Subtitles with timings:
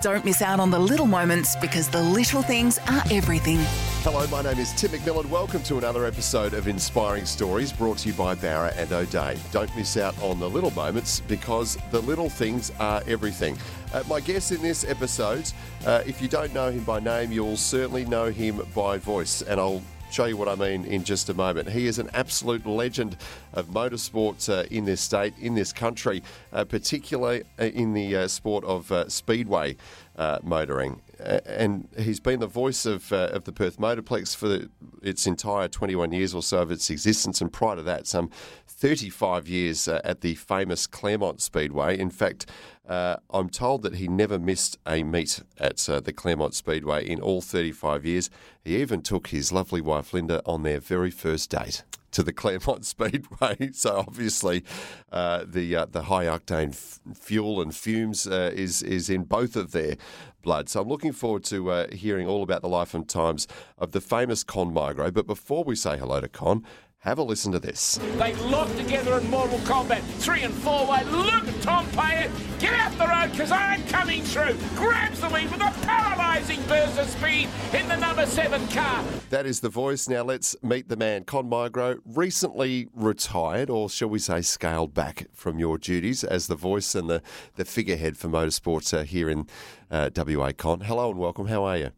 [0.00, 3.58] Don't miss out on the little moments because the little things are everything.
[4.02, 5.26] Hello, my name is Tim McMillan.
[5.26, 9.36] Welcome to another episode of Inspiring Stories brought to you by Bowra and O'Dea.
[9.50, 13.58] Don't miss out on the little moments because the little things are everything.
[13.92, 15.50] Uh, my guest in this episode,
[15.84, 19.58] uh, if you don't know him by name, you'll certainly know him by voice, and
[19.58, 21.70] I'll show you what I mean in just a moment.
[21.70, 23.16] He is an absolute legend
[23.52, 28.28] of motorsport uh, in this state, in this country, uh, particularly uh, in the uh,
[28.28, 29.76] sport of uh, speedway
[30.16, 31.00] uh, motoring.
[31.18, 34.68] and he's been the voice of, of the Perth Motorplex for
[35.02, 38.30] its entire 21 years or so of its existence, and prior to that, some
[38.66, 41.98] 35 years at the famous Claremont Speedway.
[41.98, 42.46] In fact,
[42.88, 47.20] uh, I'm told that he never missed a meet at uh, the Claremont Speedway in
[47.20, 48.30] all 35 years.
[48.64, 52.86] He even took his lovely wife Linda on their very first date to the Claremont
[52.86, 53.70] Speedway.
[53.72, 54.64] So obviously,
[55.12, 59.54] uh, the uh, the high octane f- fuel and fumes uh, is is in both
[59.56, 59.96] of their
[60.42, 60.68] blood.
[60.68, 64.00] So I'm looking forward to uh, hearing all about the life and times of the
[64.00, 65.12] famous Con Migro.
[65.12, 66.64] But before we say hello to Con,
[67.00, 67.98] have a listen to this.
[68.16, 70.00] They lock together in Mortal Kombat.
[70.18, 71.04] Three and four way.
[71.04, 72.30] Look at Tom Payet.
[72.58, 74.56] Get out the road because I'm coming through.
[74.74, 79.04] Grabs the lead with a paralysing burst of speed in the number seven car.
[79.30, 80.08] That is the voice.
[80.08, 81.22] Now let's meet the man.
[81.22, 86.56] Con Migro, recently retired, or shall we say scaled back from your duties as the
[86.56, 87.22] voice and the,
[87.54, 89.46] the figurehead for motorsports uh, here in
[89.88, 90.80] uh, WA Con.
[90.80, 91.46] Hello and welcome.
[91.46, 91.90] How are you?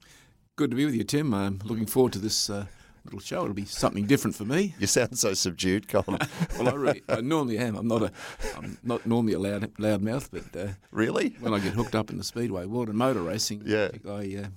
[0.56, 1.32] Good to be with you, Tim.
[1.32, 2.50] I'm looking forward to this.
[2.50, 2.66] Uh
[3.10, 3.42] little show.
[3.42, 4.74] It'll be something different for me.
[4.78, 6.18] You sound so subdued, Colin.
[6.58, 7.76] well, I, really, I normally am.
[7.76, 8.12] I'm not a,
[8.56, 12.10] I'm not normally a loud loud mouth, but uh, really, when I get hooked up
[12.10, 14.48] in the speedway world and motor racing, yeah, I, uh,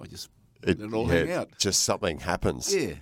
[0.00, 0.30] I just
[0.62, 1.58] it, it all yeah, hang out.
[1.58, 2.74] Just something happens.
[2.74, 2.94] Yeah,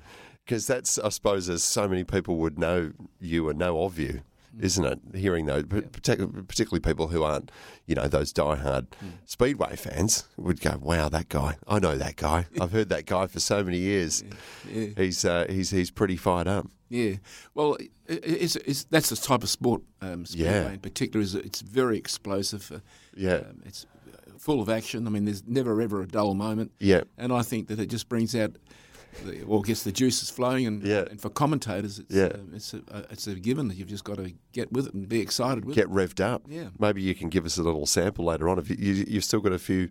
[0.45, 4.23] because that's I suppose as so many people would know you and know of you
[4.61, 5.01] isn't it?
[5.15, 5.81] Hearing those, yeah.
[5.91, 7.51] particularly people who aren't,
[7.87, 9.13] you know, those diehard mm.
[9.25, 11.57] Speedway fans would go, "Wow, that guy!
[11.67, 12.47] I know that guy.
[12.61, 14.25] I've heard that guy for so many years.
[14.69, 14.81] Yeah.
[14.81, 14.89] Yeah.
[14.97, 17.15] He's uh, he's he's pretty fired up." Yeah,
[17.55, 19.83] well, it's, it's, that's the type of sport.
[20.01, 22.71] Um, speedway in particular is it's very explosive.
[22.73, 22.79] Uh,
[23.17, 23.87] yeah, um, it's
[24.39, 25.07] full of action.
[25.07, 26.73] I mean, there's never ever a dull moment.
[26.79, 28.57] Yeah, and I think that it just brings out
[29.25, 31.05] the, well, gets the juice is flowing, and, yeah.
[31.11, 32.25] and for commentators, it's, yeah.
[32.25, 35.09] uh, it's, a, it's a given that you've just got to get with it and
[35.09, 35.89] be excited with get it.
[35.89, 36.43] Get revved up.
[36.49, 36.69] Yeah.
[36.79, 38.59] Maybe you can give us a little sample later on.
[38.59, 39.89] If you, you, have still got a few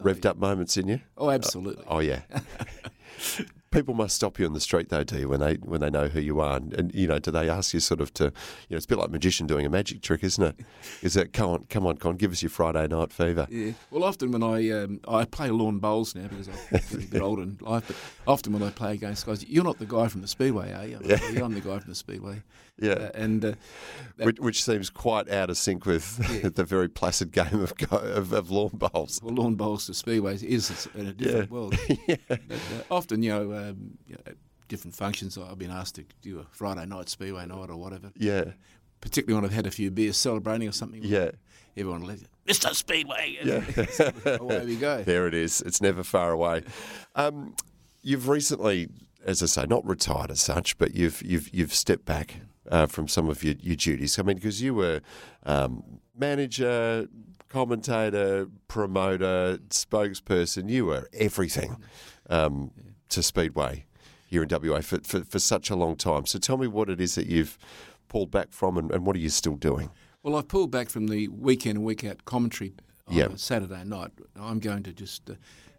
[0.00, 0.30] oh, revved oh, yeah.
[0.30, 1.00] up moments in you.
[1.16, 1.84] Oh, absolutely.
[1.86, 2.22] oh, oh yeah.
[3.74, 6.08] people must stop you in the street though, do you, when they when they know
[6.08, 6.56] who you are?
[6.56, 8.30] And, and, you know, do they ask you sort of to, you
[8.70, 10.56] know, it's a bit like a magician doing a magic trick, isn't it?
[11.02, 13.46] Is it come on, come on, Con, give us your Friday night fever?
[13.50, 13.72] Yeah.
[13.90, 17.22] Well, often when I um, I play lawn bowls now because I'm getting a bit
[17.22, 17.96] older in life, but
[18.26, 21.00] often when I play against guys, you're not the guy from the speedway, are you?
[21.04, 21.44] Yeah.
[21.44, 22.42] I'm the guy from the speedway.
[22.78, 22.92] Yeah.
[22.92, 23.52] Uh, and uh,
[24.16, 26.48] which, which, seems quite out of sync with yeah.
[26.54, 29.20] the very placid game of, of, of lawn bowls.
[29.22, 31.54] Well, lawn bowls to speedways is in a different yeah.
[31.54, 31.76] world.
[32.08, 32.16] yeah.
[32.26, 33.52] But, uh, often, you know.
[33.52, 34.34] Um, you know
[34.68, 35.38] different functions.
[35.38, 38.10] I've been asked to do a Friday night speedway night or whatever.
[38.16, 38.52] Yeah.
[39.00, 41.02] Particularly when I've had a few beers celebrating or something.
[41.02, 41.30] Yeah.
[41.76, 42.16] Everyone will
[42.48, 42.74] Mr.
[42.74, 43.38] Speedway.
[43.44, 44.36] Yeah.
[44.40, 45.02] away we go.
[45.02, 45.60] There it is.
[45.62, 46.62] It's never far away.
[47.14, 47.54] Um,
[48.02, 48.88] you've recently,
[49.24, 52.36] as I say, not retired as such, but you've you've you've stepped back
[52.70, 54.18] uh, from some of your, your duties.
[54.18, 55.00] I mean, because you were
[55.44, 55.82] um,
[56.16, 57.08] manager,
[57.48, 60.68] commentator, promoter, spokesperson.
[60.68, 61.76] You were everything
[62.28, 62.70] um,
[63.10, 63.86] to Speedway
[64.26, 66.26] here in WA for, for, for, such a long time.
[66.26, 67.56] So tell me what it is that you've
[68.08, 69.90] pulled back from and, and what are you still doing?
[70.24, 72.72] Well, I've pulled back from the weekend and week out commentary
[73.06, 73.38] on yep.
[73.38, 74.10] Saturday night.
[74.40, 75.34] I'm going to just uh,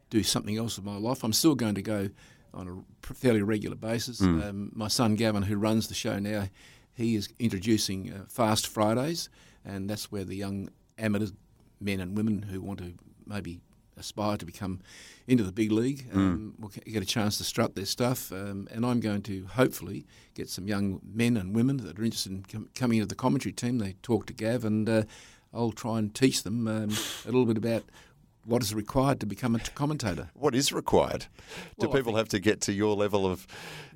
[0.10, 1.24] do something else with my life.
[1.24, 2.10] I'm still going to go
[2.54, 4.22] on a fairly regular basis.
[4.22, 4.50] Mm.
[4.50, 6.48] Um, my son Gavin, who runs the show now,
[6.96, 9.30] he is introducing uh, Fast Fridays,
[9.64, 11.28] and that's where the young amateur
[11.80, 12.94] men and women who want to
[13.28, 13.60] maybe
[13.98, 14.82] aspire to become
[15.28, 18.32] into the big league um, will get a chance to strut their stuff.
[18.32, 22.32] Um, and I'm going to hopefully get some young men and women that are interested
[22.32, 23.78] in com- coming into the commentary team.
[23.78, 25.04] They talk to Gav, and uh,
[25.54, 26.90] I'll try and teach them um,
[27.24, 27.84] a little bit about
[28.46, 30.30] what is required to become a commentator.
[30.34, 31.26] What is required?
[31.80, 33.48] Do Well, people have to get to your level of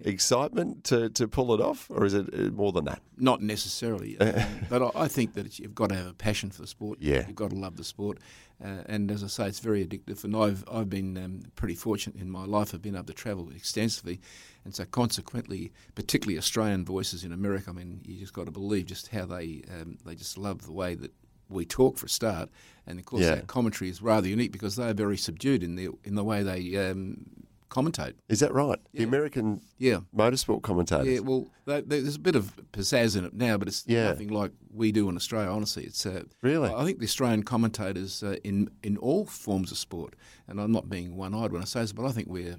[0.04, 3.02] excitement to, to pull it off, or is it uh, more than that?
[3.18, 6.62] Not necessarily, um, but I, I think that you've got to have a passion for
[6.62, 7.00] the sport.
[7.02, 7.28] Yeah.
[7.28, 8.18] you've got to love the sport,
[8.64, 10.24] uh, and as I say, it's very addictive.
[10.24, 12.74] And I've I've been um, pretty fortunate in my life.
[12.74, 14.20] I've been able to travel extensively,
[14.66, 17.70] and so consequently, particularly Australian voices in America.
[17.70, 20.74] I mean, you just got to believe just how they um, they just love the
[20.74, 21.12] way that
[21.50, 22.50] we talk for a start,
[22.88, 23.36] and of course Yeah.
[23.36, 26.44] our commentary is rather unique because they are very subdued in the in the way
[26.44, 27.26] they um,
[27.70, 28.14] commentate.
[28.28, 28.80] Is that right?
[28.94, 30.00] The American Yeah.
[30.16, 31.08] motorsport commentators.
[31.08, 34.06] Yeah, well, they, they- there's a bit of pizzazz in it now, but it's Yeah.
[34.10, 35.52] nothing like we do in Australia.
[35.52, 36.70] Honestly, it's uh, Really?
[36.74, 40.16] I think the Australian commentators uh, in in all forms of sport,
[40.48, 42.58] and I'm not being one-eyed when I say this, but I think we're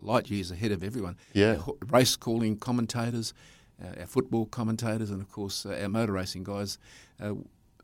[0.00, 1.16] light years ahead of everyone.
[1.34, 1.56] Yeah.
[1.66, 3.32] Our race calling commentators,
[3.80, 6.78] uh, our football commentators, and of course uh, our motor racing guys.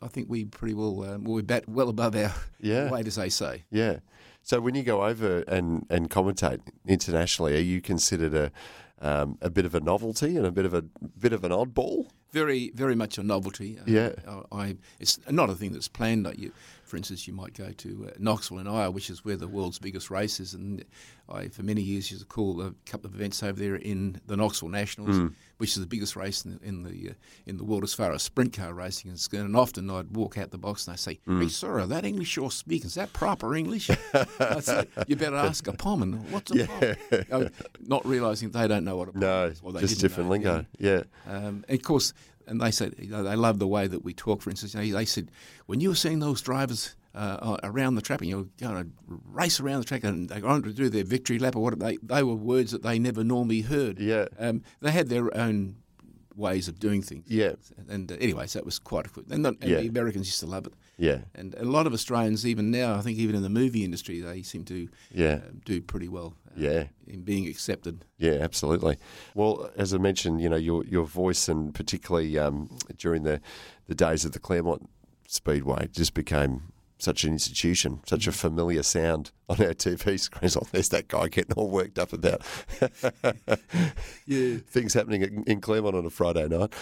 [0.04, 2.90] I think we pretty well um, we're bat well above our Yeah.
[2.90, 3.64] weight, as they say.
[3.70, 4.00] Yeah.
[4.42, 8.52] So when you go over and, and commentate internationally, are you considered a
[9.00, 10.82] um, a bit of a novelty and a bit of a
[11.18, 12.06] bit of an oddball?
[12.32, 13.78] very, very much a novelty.
[13.78, 14.10] Uh, Yeah.
[14.50, 16.24] I, I- it's not a thing that's planned.
[16.24, 16.50] Like you,
[16.94, 19.80] for instance, you might go to uh, Knoxville in Iowa, which is where the world's
[19.80, 20.84] biggest race is, and
[21.28, 24.36] I, for many years, used to call a couple of events over there in the
[24.36, 25.26] Knoxville Nationals, Hmm.
[25.58, 27.14] which is the biggest race in the in the, uh,
[27.46, 29.46] in the world as far as sprint car racing is concerned.
[29.48, 31.40] And often I'd walk out the box and I say, Hmm.
[31.42, 32.86] "Hey, sir, that English you're speaking?
[32.86, 33.90] Is that proper English?"
[34.38, 36.30] I say, you better ask a pommen.
[36.30, 37.32] What's a pommen?
[37.32, 37.48] Uh,
[37.80, 39.60] not realising they don't know what a pommen No, is.
[39.64, 40.66] or they just different know, lingo.
[40.78, 41.02] Yeah.
[41.26, 42.12] um, and of course,
[42.46, 44.42] and they said they love the way that we talk.
[44.42, 45.30] For instance, they said
[45.66, 48.84] when you were seeing those drivers uh, uh, around the track, and you were going
[48.84, 48.90] to
[49.30, 51.96] race around the track, and they're going to do their victory lap or what they
[52.02, 53.98] they were words that they never normally heard.
[54.00, 54.26] Yeah.
[54.38, 55.76] um, they had their own
[56.36, 57.24] ways of doing things.
[57.28, 57.52] Yeah.
[57.88, 59.26] and uh, anyways, that was quite a quick.
[59.30, 59.80] And, the, and Yeah.
[59.80, 60.72] the Americans used to love it.
[60.98, 61.18] Yeah.
[61.34, 64.42] And a lot of Australians, even now, I think even in the movie industry, they
[64.42, 65.40] seem to Yeah.
[65.48, 66.34] um, do pretty well.
[66.48, 66.84] uh, Yeah.
[67.06, 68.04] in being accepted.
[68.18, 68.96] Yeah, absolutely.
[69.34, 73.40] Well, as I mentioned, you know, your your voice and particularly um, during the,
[73.86, 74.88] the days of the Claremont
[75.28, 76.62] Speedway just became
[77.04, 80.56] such an institution, such a familiar sound on our TV screens.
[80.56, 82.42] Oh, there's that guy getting all worked up about
[84.26, 84.56] Yeah.
[84.66, 86.72] things happening in, Claremont on a Friday night.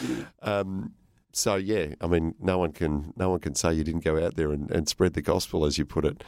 [0.43, 0.93] Um,
[1.33, 4.37] so yeah, I mean, no one can no one can say you didn't go out
[4.37, 6.23] there and, and spread the gospel, as you put it,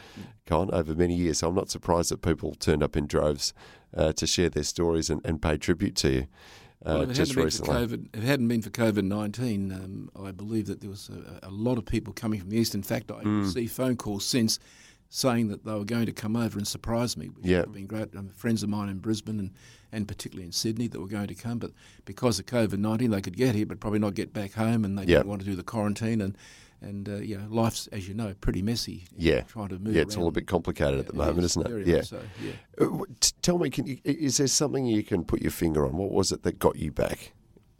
[0.47, 1.39] Con, over many years.
[1.39, 3.53] So I'm not surprised that people turned up in droves
[3.97, 6.27] uh, to share their stories and, and pay tribute to you.
[6.87, 8.71] Uh, Well, if it just hadn't been for recently, COVID, if it hadn't been for
[8.71, 12.51] COVID nineteen, um, I believe that there was a, a lot of people coming from
[12.51, 12.75] the east.
[12.75, 13.41] In fact, I Mm.
[13.45, 14.59] received phone calls since
[15.09, 17.27] saying that they were going to come over and surprise me.
[17.29, 17.65] Which Yeah.
[17.67, 18.15] been great.
[18.17, 19.51] Um, friends of mine in Brisbane and,
[19.93, 21.71] and particularly in Sydney that were going to come, but
[22.05, 24.99] because of COVID nineteen, they could get here, but probably not get back home, and
[24.99, 26.21] they didn't want to do the quarantine.
[26.21, 26.37] And
[26.85, 29.05] and uh, you know, life's as you know pretty messy.
[29.17, 29.43] Yeah.
[29.43, 29.95] trying to move.
[29.95, 30.35] yeah, it's all a around.
[30.35, 31.71] bit complicated at the moment, is, isn't it?
[31.71, 31.97] very yeah.
[31.97, 32.53] much so, yeah.
[32.87, 33.05] Uh,
[33.43, 35.97] Tell me, can you, is there something you can put your finger on?
[35.97, 37.33] What was it that got you back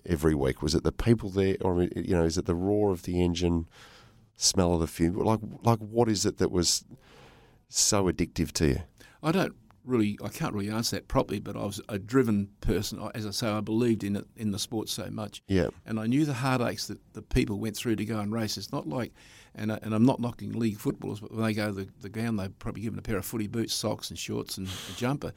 [0.07, 0.63] every week?
[0.63, 3.67] Was it the people there, or you know, is it the roar of the engine,
[4.37, 5.25] smell of the fuel?
[5.25, 6.85] Like, like what is it that was
[7.69, 8.83] so addictive to you?
[9.23, 9.55] I don't
[9.85, 13.07] really, I can't really answer that properly, but I was a driven person.
[13.15, 15.43] As I say, I believed in it, in the sport so much.
[15.49, 15.69] Yeah.
[15.87, 18.57] And I knew the heartaches that the people went through to go and race.
[18.57, 19.13] It's not like,
[19.57, 22.09] and, I, and I'm not knocking league footballers, but when they go to the, the
[22.09, 25.33] ground, they're probably given a pair of footy boots, socks, and shorts and a jumper.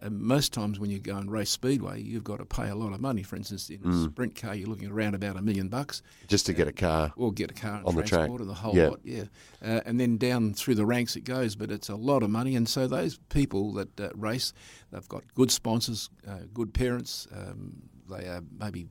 [0.00, 2.92] And most times when you go and race speedway, you've got to pay a lot
[2.92, 3.22] of money.
[3.22, 4.06] For instance, in Mm.
[4.06, 7.12] a sprint car, you're looking around about a million bucks Just to get a car.
[7.16, 8.20] or get a car and On the track.
[8.20, 8.88] transport and the whole Yeah.
[8.88, 9.24] lot, yeah.
[9.62, 12.54] Uh, and then down through the ranks it goes, but it's a lot of money.
[12.56, 14.52] And so those people that uh, race,
[14.92, 17.26] they've got good sponsors, uh, good parents.
[17.34, 18.86] Um, they are maybe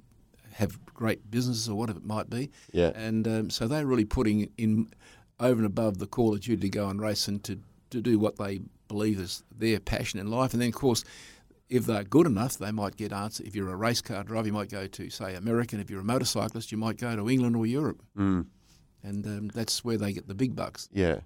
[0.55, 2.49] have great businesses or whatever it might be.
[2.71, 2.91] Yeah.
[2.95, 4.89] And um, so they're really putting in
[5.37, 7.59] over and above the call of duty to go and race and to,
[7.89, 10.53] to do what they believe is their passion in life.
[10.53, 11.03] And then, of course,
[11.69, 13.43] if they're good enough, they might get answer.
[13.45, 15.81] If you're a race car driver, you might go to, say, American.
[15.81, 18.01] If you're a motorcyclist, you might go to England or Europe.
[18.17, 18.45] Mm.
[19.03, 20.87] And um, that's where they get the big bucks.
[20.93, 21.19] Yeah,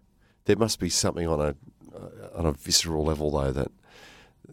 [0.45, 1.55] there must be something on a
[1.95, 3.71] uh, on a visceral level though that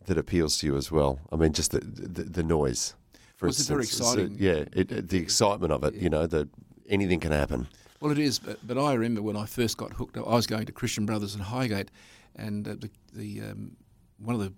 [0.04, 1.18] that appeals to you as well.
[1.32, 2.94] I mean, just the the, the noise.
[3.36, 3.90] For very instance.
[3.96, 4.36] So, exciting.
[4.40, 5.94] yeah, it, it- the excitement of it.
[5.94, 6.48] You know, that
[6.88, 7.68] anything can happen.
[8.00, 10.46] Well, it is, but, but I remember when I first got hooked up, I was
[10.46, 11.90] going to Christian Brothers in Highgate,
[12.34, 13.76] and uh, the, the um,
[14.18, 14.52] one of the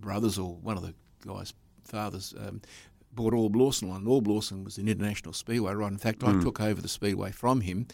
[0.00, 0.94] brothers or one of the
[1.26, 1.52] guys'
[1.84, 2.60] fathers um,
[3.12, 4.04] bought Aub Lawson one.
[4.04, 5.90] Aub Lawson was an international speedway right.
[5.92, 7.86] In fact, I took over the speedway from him,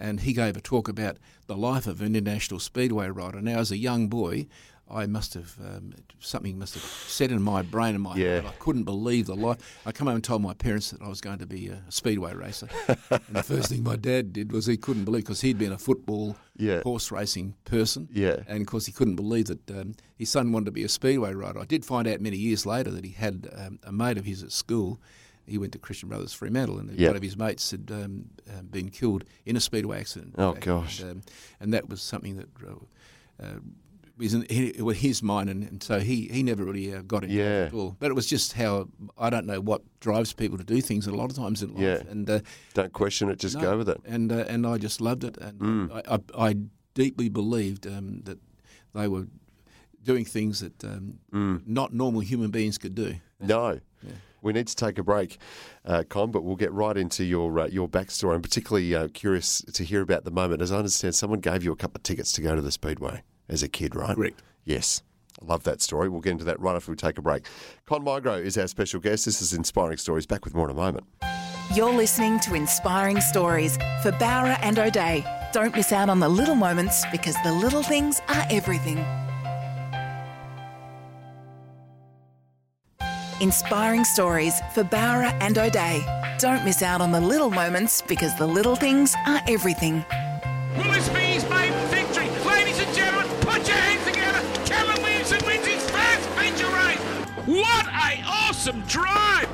[0.00, 3.40] and he gave a talk about the life of an international speedway rider.
[3.40, 4.46] Now, as a young boy,
[4.92, 8.40] I must have um, something must have set in my brain and my Yeah.
[8.40, 8.54] heart.
[8.56, 9.58] I couldn't believe the life.
[9.86, 12.34] I come home and told my parents that I was going to be a speedway
[12.34, 12.68] racer,
[13.10, 15.78] and the first thing my dad did was he couldn't believe because he'd been a
[15.78, 16.80] football Yeah.
[16.82, 18.38] horse racing person, Yeah.
[18.48, 21.34] and of course he couldn't believe that um, his son wanted to be a speedway
[21.34, 21.60] rider.
[21.60, 24.42] I did find out many years later that he had um, a mate of his
[24.42, 24.98] at school.
[25.50, 27.08] He went to Christian Brothers Fremantle, and Yeah.
[27.08, 30.34] one of his mates had um, uh, been killed in a speedway accident.
[30.38, 31.00] Oh, gosh.
[31.00, 31.22] And, um,
[31.60, 32.48] and that was something that.
[32.66, 33.58] Uh, uh,
[34.18, 34.42] was in
[34.94, 37.68] his mind, and, and so he, he never really uh, got it Yeah.
[37.68, 37.96] at all.
[37.98, 41.10] But it was just how I don't know what drives people to do things a
[41.10, 41.82] lot of times in life.
[41.82, 42.02] Yeah.
[42.10, 42.40] And uh,
[42.74, 43.96] Don't question it, just no, go with it.
[44.04, 45.90] And uh, and I just loved it, and Mm.
[46.06, 46.56] I, I, I
[46.92, 48.38] deeply believed um, that
[48.92, 49.26] they were
[50.04, 51.66] doing things that um, Mm.
[51.66, 53.14] not normal human beings could do.
[53.40, 53.80] No.
[54.42, 55.38] We need to take a break,
[55.84, 58.34] uh, Con, but we'll get right into your uh, your backstory.
[58.34, 60.62] I'm particularly uh, curious to hear about the moment.
[60.62, 63.22] As I understand, someone gave you a couple of tickets to go to the Speedway
[63.48, 64.16] as a kid, right?
[64.16, 64.42] Correct.
[64.64, 65.02] Yes.
[65.40, 66.08] I love that story.
[66.08, 67.46] We'll get into that right after we take a break.
[67.86, 69.24] Con Migro is our special guest.
[69.24, 70.26] This is Inspiring Stories.
[70.26, 71.06] Back with more in a moment.
[71.74, 75.24] You're listening to Inspiring Stories for Bowra and O'Dea.
[75.52, 78.98] Don't miss out on the little moments because the little things are everything.
[83.40, 86.04] Inspiring Stories for Bowra and O'Dea.
[86.38, 90.04] Don't miss out on the little moments because the little things are everything.
[90.76, 92.28] Will this be his maiden victory?
[92.44, 94.40] Ladies and gentlemen, put your hands together.
[94.66, 96.98] Kevin Williamson wins his first feature race.
[97.46, 99.48] What a awesome drive!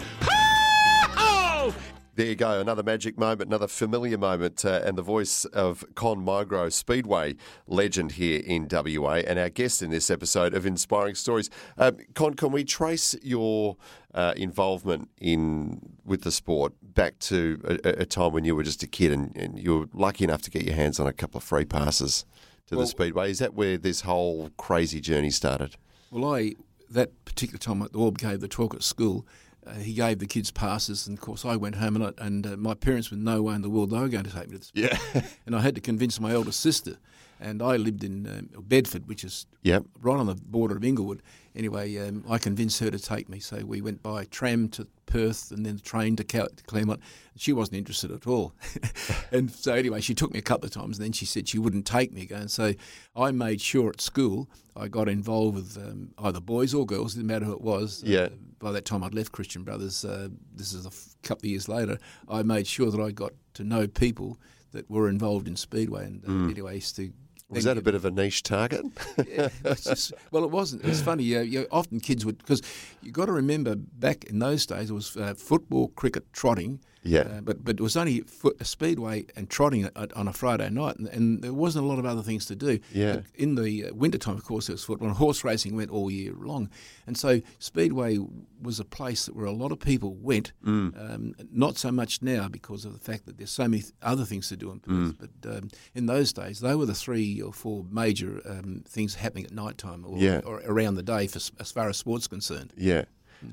[2.16, 6.24] There you go, another magic moment, another familiar moment, uh, and the voice of Con
[6.24, 11.50] Migro, Speedway legend here in WA, and our guest in this episode of Inspiring Stories.
[11.76, 13.76] Um, Con, can we trace your
[14.14, 18.82] uh, involvement in with the sport back to a, a time when you were just
[18.82, 21.36] a kid and, and you were lucky enough to get your hands on a couple
[21.36, 22.24] of free passes
[22.68, 23.30] to the Speedway?
[23.30, 25.76] Is that where this whole crazy journey started?
[26.10, 26.54] Well, I
[26.88, 29.26] that particular time at the Aub gave the talk at school.
[29.66, 32.46] Uh, he gave the kids passes, and of course I went home and I, and
[32.46, 34.58] uh, my parents were no way in the world they were going to take me
[34.58, 35.22] to the Yeah.
[35.44, 36.98] and I had to convince my eldest sister,
[37.40, 39.84] and I lived in um, Bedford, which is Yep.
[40.00, 41.20] right on the border of Inglewood.
[41.56, 45.50] Anyway, um, I convinced her to take me, so we went by tram to Perth
[45.50, 47.00] and then train to, Cal- to Claremont.
[47.36, 48.52] She wasn't interested at all,
[49.32, 51.58] and so anyway, she took me a couple of times, and then she said she
[51.58, 52.48] wouldn't take me again.
[52.48, 52.74] So
[53.16, 57.26] I made sure at school I got involved with um, either boys or girls, didn't
[57.28, 58.02] matter who it was.
[58.06, 58.20] Yeah.
[58.20, 60.04] Uh, by that time, I'd left Christian Brothers.
[60.04, 61.98] Uh, this is a f- couple of years later.
[62.28, 64.38] I made sure that I got to know people
[64.72, 67.02] that were involved in Speedway, and uh, anyway, I used to.
[67.08, 67.12] Mm.
[67.50, 68.84] Was that a bit of a niche target?
[69.28, 70.84] Yeah, just- well, it wasn't.
[70.84, 71.36] It's funny.
[71.36, 72.60] Uh, you know, often kids would because
[73.02, 76.80] you've got to remember back in those days it was uh, football, cricket, trotting.
[77.06, 77.20] Yeah.
[77.20, 81.08] Uh, but but it was only foot, speedway and trotting on a Friday night, and,
[81.08, 82.78] and there wasn't a lot of other things to do.
[82.92, 83.16] Yeah.
[83.16, 85.08] But in the uh, winter time, of course, there was football.
[85.08, 86.68] And horse racing went all year long,
[87.06, 88.18] and so speedway
[88.60, 90.52] was a place that where a lot of people went.
[90.64, 91.14] Mm.
[91.14, 94.24] Um, not so much now because of the fact that there's so many th- other
[94.24, 94.94] things to do in Perth.
[95.18, 95.28] Mm.
[95.42, 99.44] But um, in those days, they were the three or four major um, things happening
[99.44, 100.40] at night time or, Yeah.
[100.44, 102.72] or around the day for, as far as sports concerned.
[102.76, 103.04] yeah.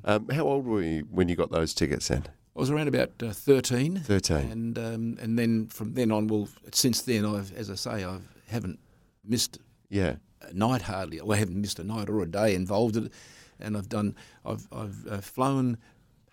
[0.06, 2.24] Um, how old were you when you got those tickets then?
[2.56, 3.98] I was around about uh, 13.
[4.02, 4.36] 13.
[4.52, 8.20] And, um, and then from then on, well, since then, I've, as I say, I
[8.48, 8.80] haven't
[9.26, 9.58] missed
[9.90, 10.16] Yeah.
[10.42, 11.20] a night hardly.
[11.20, 13.14] Well, I haven't missed a night or a day involved in it.
[13.60, 15.78] And I've done, I've, I've uh, flown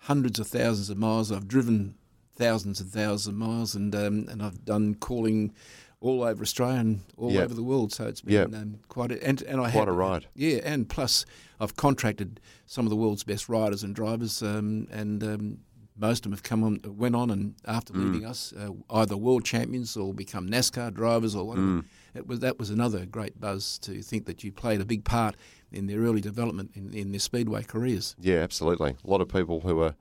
[0.01, 1.31] hundreds of thousands of miles.
[1.31, 1.95] I've driven
[2.35, 5.53] thousands and thousands of miles, and um, and I've done calling
[5.99, 7.41] all over Australia and all Yeah.
[7.41, 7.93] over the world.
[7.93, 8.57] So it's been Yeah.
[8.59, 10.25] um, quite a, and and I Quite had- a ride.
[10.35, 11.25] Yeah, and plus
[11.59, 15.57] I've contracted some of the world's best riders and drivers, um, and um,
[16.01, 18.05] most of them have come on, went on, and after Mm.
[18.05, 21.67] leaving us, uh, either world champions or become NASCAR drivers or whatever.
[21.67, 21.85] Mm.
[22.15, 25.35] It was that was another great buzz to think that you played a big part
[25.71, 28.15] in their early development in, in their speedway careers.
[28.19, 28.95] Yeah, absolutely.
[29.05, 29.95] A lot of people who are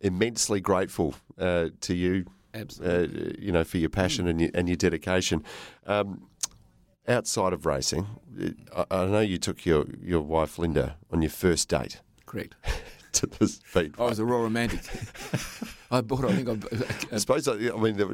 [0.00, 3.30] immensely grateful uh, to you, Absolutely.
[3.30, 5.42] uh, you know, for your passion and your, and your dedication.
[5.86, 6.26] Um,
[7.08, 8.06] outside of racing,
[8.76, 12.54] I, I know you took your, your wife Linda on your first date Correct.
[13.20, 13.94] to the speed.
[13.98, 14.80] I was a raw romantic.
[15.90, 16.24] I bought.
[16.24, 17.14] I think I.
[17.14, 18.08] I suppose I I mean there,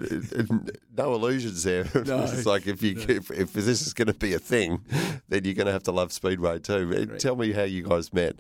[0.97, 1.85] no illusions there.
[2.07, 2.23] No.
[2.25, 4.83] it's like if you if, if this is going to be a thing,
[5.29, 7.09] then you're going to have to love speedway too.
[7.13, 8.37] Uh, Tell me how you guys met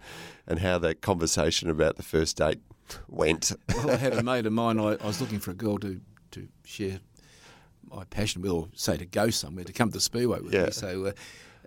[0.47, 2.61] and how that conversation about the first date
[3.09, 3.53] went.
[3.75, 4.79] Well, I had a mate of mine.
[4.79, 6.01] I, I was looking for a girl to,
[6.33, 6.99] to share
[7.91, 10.67] my passion with, or say to go somewhere, to come to the Speedway with Yeah.
[10.67, 10.71] me.
[10.73, 11.13] So uh,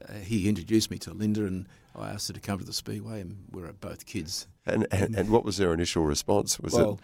[0.08, 3.22] uh, he introduced me to Linda, and I asked her to come to the Speedway,
[3.22, 4.48] and we were both kids.
[4.66, 6.60] And, and and what was their initial response?
[6.60, 7.00] Was Well, it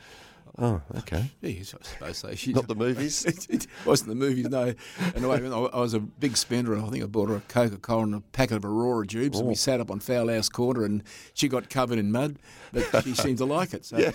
[0.61, 1.31] Oh, okay.
[1.41, 2.35] Yes, I suppose so.
[2.35, 3.23] She, Not the movies.
[3.49, 4.73] it wasn't the movies, no.
[5.15, 7.77] And I, I was a big spender, and I think I bought her a Coca
[7.77, 10.83] Cola and a packet of Aurora Jubes, and we sat up on Foul House Corner,
[10.83, 12.39] and she got covered in mud,
[12.73, 13.85] but she seemed to like it.
[13.85, 13.97] So,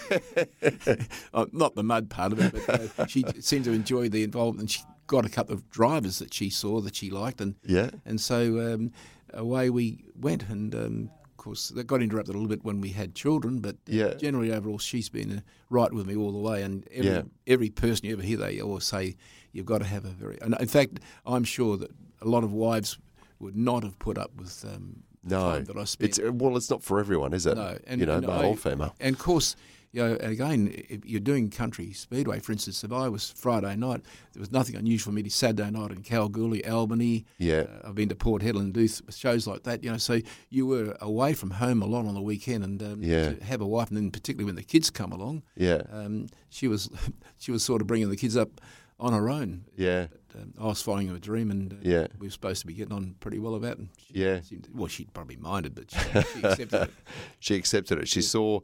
[1.35, 4.71] uh, not the mud part of it, but uh, she seemed to enjoy the involvement.
[4.71, 7.91] She got a couple of drivers that she saw that she liked, and Yeah.
[8.05, 8.93] and so um,
[9.33, 11.11] away we went, and um,
[11.45, 14.15] course that got interrupted a little bit when we had children, but uh, Yeah.
[14.15, 16.63] generally overall she's been uh, right with me all the way.
[16.63, 17.23] And every, Yeah.
[17.47, 19.17] every person you ever hear, they always say
[19.53, 20.39] you've got to have a very.
[20.41, 21.91] And in fact, I'm sure that
[22.23, 22.99] a lot of wives
[23.39, 26.09] would not have put up with um, the No, time that I spent.
[26.09, 27.57] it's uh, well, it's not for everyone, is it?
[27.57, 28.95] No, and you know, and male I- or female.
[29.01, 29.55] And of course,
[29.95, 34.03] you know, again, if you're doing country speedway, for instance, if I was Friday night,
[34.33, 37.25] there was nothing unusual for me to Saturday night in Kalgoorlie, Albany.
[37.39, 37.67] Yeah.
[37.85, 39.85] uh, I've been to Port Hedland and do shows like that.
[39.85, 40.19] You know, so
[40.51, 43.35] you were away from home a lot on the weekend, and um, Yeah.
[43.35, 46.67] to have a wife, and then particularly when the kids come along, Yeah, um, she
[46.67, 46.91] was
[47.39, 48.61] she was sort of bringing the kids up
[48.99, 49.65] on her own.
[49.77, 52.07] yeah, um, I was following a dream, and uh, Yeah.
[52.19, 53.79] we were supposed to be getting on pretty well about.
[53.79, 54.41] And she Yeah.
[54.41, 55.99] seemed, well, she'd probably minded, but she,
[56.41, 56.91] she accepted it.
[57.39, 58.09] she accepted it.
[58.09, 58.61] She saw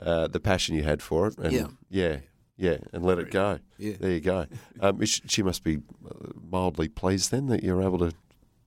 [0.00, 1.66] uh, the passion you had for it, and Yeah.
[1.90, 2.16] yeah,
[2.56, 3.58] yeah, and let it go.
[3.78, 3.94] Yeah.
[4.00, 4.46] There you go.
[4.80, 5.76] Um, she must be
[6.08, 8.12] uh, mildly pleased then that you're able to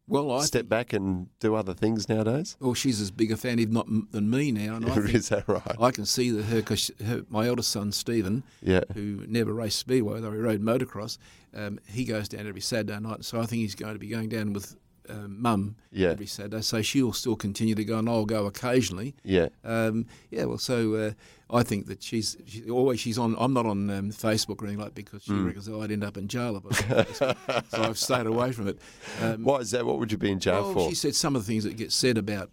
[0.07, 2.57] Well, I step back and do other things nowadays.
[2.59, 5.29] Well, she's as big a fan, if not m- than me now, and I, is
[5.29, 5.75] that right?
[5.79, 6.91] I can see that her because
[7.29, 8.81] my eldest son Stephen, Yeah.
[8.93, 11.17] who never raced speedway though he rode motocross,
[11.55, 13.23] um, he goes down every Saturday night.
[13.25, 14.75] So I think he's going to be going down with
[15.09, 16.09] uh, mum Yeah.
[16.11, 16.61] every Saturday.
[16.61, 19.15] So she'll still continue to go, and I'll go occasionally.
[19.23, 19.49] Yeah.
[19.63, 21.11] Um, yeah, well, so uh,
[21.49, 23.35] I think that she's, she, always she's on.
[23.37, 25.45] I'm not on um, Facebook or anything like because she Hmm.
[25.47, 26.81] reckons I'd end up in jail if I was
[27.21, 27.65] on Facebook.
[27.69, 28.79] so I've stayed away from it.
[29.21, 29.85] Um, Why is that?
[29.85, 30.89] What would you be in jail well, for?
[30.89, 32.49] she said some of the things that get said about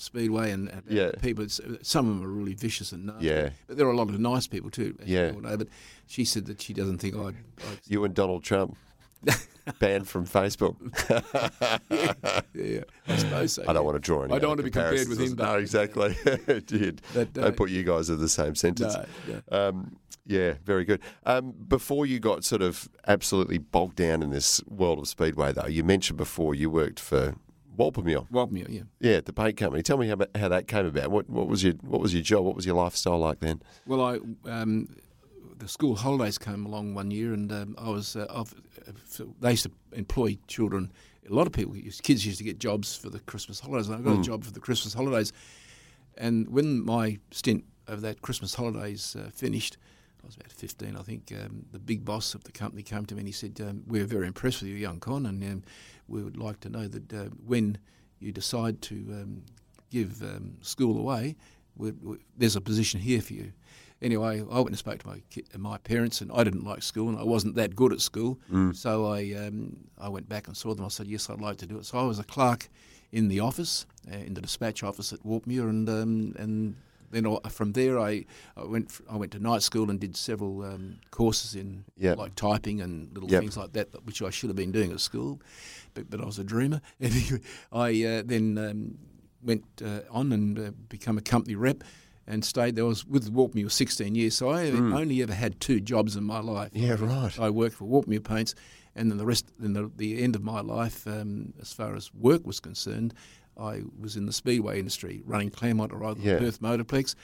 [0.00, 1.10] Speedway and Yeah.
[1.20, 1.44] people.
[1.44, 3.26] It's, some of them are really vicious and nasty.
[3.26, 3.50] Yeah.
[3.66, 4.96] But there are a lot of nice people too.
[5.04, 5.32] Yeah.
[5.32, 5.56] know.
[5.56, 5.68] But
[6.06, 7.34] she said that she doesn't think I'd.
[7.70, 8.76] I'd You and Donald Trump
[9.78, 10.76] banned from Facebook.
[12.54, 13.64] yeah, I suppose so.
[13.68, 14.34] I don't want to draw any.
[14.34, 15.36] I don't want to be compared with him.
[15.36, 16.16] No, exactly.
[16.24, 18.94] But, uh, don't put you guys in the same sentence.
[18.94, 19.68] No, no.
[19.68, 21.00] Um, yeah, very good.
[21.24, 25.66] Um, before you got sort of absolutely bogged down in this world of speedway, though,
[25.66, 27.34] you mentioned before you worked for
[27.76, 28.28] Walpamur.
[28.30, 28.82] Walpamur, yeah.
[29.00, 29.82] Yeah, the paint company.
[29.82, 31.10] Tell me how, how that came about.
[31.10, 32.44] What, what was your What was your job?
[32.44, 33.62] What was your lifestyle like then?
[33.86, 34.18] Well, I
[34.50, 34.88] um,
[35.60, 38.44] the school holidays came along one year, and um, I was uh,
[39.40, 40.92] they used to employ children.
[41.30, 44.00] A lot of people, kids used to get jobs for the Christmas holidays, and I
[44.00, 45.32] got a job for the Christmas holidays.
[46.16, 49.76] And when my stint of that Christmas holidays uh, finished,
[50.22, 51.32] I was about 15, I think.
[51.32, 54.06] Um, the big boss of the company came to me and he said, um, "We're
[54.06, 55.62] very impressed with you, young Con, and um,
[56.10, 57.78] we would like to know that uh, when
[58.18, 59.42] you decide to um,
[59.90, 61.36] give um, school away,
[61.76, 63.52] we we there's a position here for you."
[64.02, 67.08] Anyway, I went and spoke to my ki- my parents, and I didn't like school,
[67.10, 68.38] and I wasn't that good at school.
[68.72, 70.84] So I um, I went back and saw them.
[70.84, 72.68] I said, "Yes, I'd like to do it." So I was a clerk
[73.12, 76.76] in the office, uh, in the dispatch office at Walpamur, and um, and
[77.10, 78.24] then from there I,
[78.56, 82.18] I went I went to night school and did several um, courses in Yep.
[82.18, 83.40] like typing and little Yep.
[83.40, 85.40] things like that, which I should have been doing at school,
[85.94, 86.80] but, but I was a dreamer.
[87.00, 87.40] Anyway,
[87.72, 88.98] I uh, then um,
[89.42, 91.82] went uh, on and uh, become a company rep.
[92.26, 92.84] And stayed there.
[92.84, 96.38] I was with Walpamur 16 years, so I only ever had two jobs in my
[96.38, 96.70] life.
[96.72, 97.36] Yeah, right.
[97.40, 98.54] I worked for Walpamur Paints,
[98.94, 102.14] and then the rest, in the, the end of my life, um, as far as
[102.14, 103.14] work was concerned,
[103.60, 106.38] I was in the speedway industry, running Claremont or either Yeah.
[106.38, 107.14] Perth Motorplex,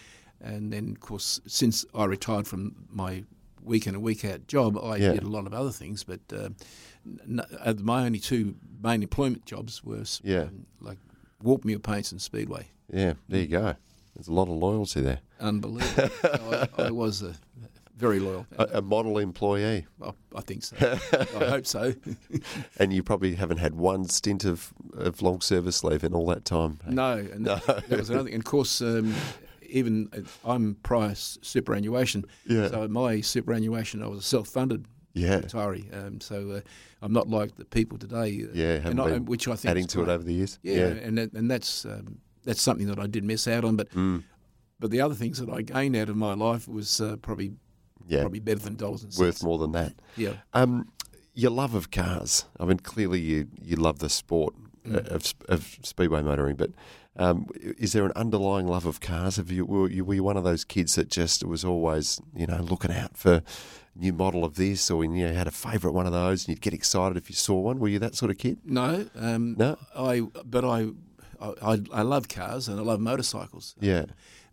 [0.40, 3.25] and then of course since I retired from my
[3.62, 5.12] week in and week out job, I Yeah.
[5.14, 6.51] did a lot of other things, but uh,
[7.27, 10.42] n- uh, my only two main employment jobs were Yeah.
[10.42, 10.99] um, like
[11.42, 12.68] Walpamur Paints and Speedway.
[12.92, 13.75] Yeah, there you go.
[14.14, 15.20] There's a lot of loyalty there.
[15.40, 16.11] Unbelievable.
[16.25, 17.35] I, I was uh,
[17.96, 18.46] very loyal.
[18.59, 20.76] A, a model employee, I, I think so.
[20.80, 21.94] I hope so.
[22.78, 26.44] and you probably haven't had one stint of, of long service leave in all that
[26.44, 26.78] time.
[26.88, 28.35] No, and that, that was another thing.
[28.35, 29.14] And of course, um,
[29.62, 32.24] even uh, I'm prior superannuation.
[32.46, 32.68] Yeah.
[32.68, 35.40] So my superannuation, I was a self-funded Yeah.
[35.40, 35.92] retiree.
[35.96, 36.61] Um, so uh,
[37.02, 38.44] I'm not like the people today.
[38.44, 40.59] uh, Yeah, been which I think adding to it over the years.
[40.62, 43.76] Yeah, and that, and that's um, that's something that I did miss out on.
[43.76, 44.22] But Mm.
[44.78, 47.52] but the other things that I gained out of my life was uh, probably
[48.09, 48.21] Yeah.
[48.21, 49.95] probably better than dollars and worth more than that.
[50.16, 50.35] Yeah.
[50.55, 50.92] Um,
[51.35, 52.45] your love of cars.
[52.59, 54.55] I mean, clearly you, you love the sport
[54.87, 55.07] uh, Mm.
[55.09, 56.71] of, of speedway motoring, but
[57.16, 59.37] um, is there an underlying love of cars?
[59.37, 62.47] Have you were, you were you one of those kids that just was always you
[62.47, 63.42] know looking out for
[63.97, 66.61] new model of this, or you know had a favourite one of those, and you'd
[66.61, 67.81] get excited if you saw one?
[67.81, 68.59] Were you that sort of kid?
[68.64, 69.77] No, um, No?
[69.97, 70.90] I but I,
[71.40, 73.75] I I love cars and I love motorcycles.
[73.81, 74.05] Yeah,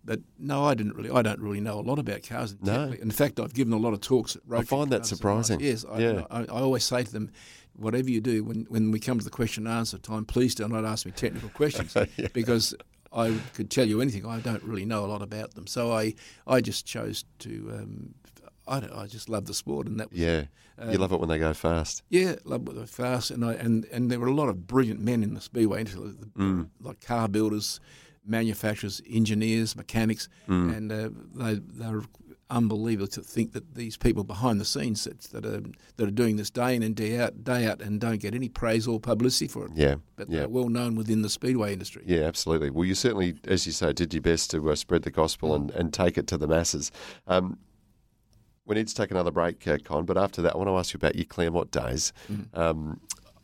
[0.06, 1.10] But no, I didn't really.
[1.10, 2.56] I don't really know a lot about cars.
[2.62, 2.92] No.
[3.02, 5.60] In fact, I've given a lot of talks at Rotary find that surprising.
[5.62, 6.26] Yes, I, Yeah.
[6.30, 7.32] I, I always say to them,
[7.76, 10.68] whatever you do, when, when we come to the question and answer time, please do
[10.68, 11.96] not ask me technical questions
[12.34, 12.76] because
[13.14, 14.26] I could tell you anything.
[14.26, 15.68] I don't really know a lot about them.
[15.68, 17.72] So I, I just chose to.
[17.74, 18.16] Um,
[18.68, 20.44] I, don't, I just love the sport, and that was Yeah.
[20.90, 22.02] you love it when they go fast.
[22.10, 25.00] yeah, love what they're fast, and I and and there were a lot of brilliant
[25.02, 26.70] men in the speedway industry, Mm.
[26.82, 27.80] like car builders,
[28.26, 30.78] manufacturers, engineers, mechanics, Mm.
[30.78, 32.04] and uh, they they're
[32.50, 35.64] unbelievable to think that these people behind the scenes that, that are
[35.96, 38.48] that are doing this day in and day out, day out, and don't get any
[38.50, 39.72] praise or publicity for it.
[39.76, 39.96] Yeah.
[40.16, 40.40] but yeah.
[40.42, 42.04] they're well known within the speedway industry.
[42.06, 42.70] Yeah, absolutely.
[42.70, 45.72] Well, you certainly, as you say, did your best to uh, spread the gospel and,
[45.72, 46.92] and take it to the masses.
[47.28, 47.58] Um,
[48.66, 50.94] we need to take another break, uh, Con, but after that, I want to ask
[50.94, 52.14] you about your Claremont days.
[52.54, 53.02] Um,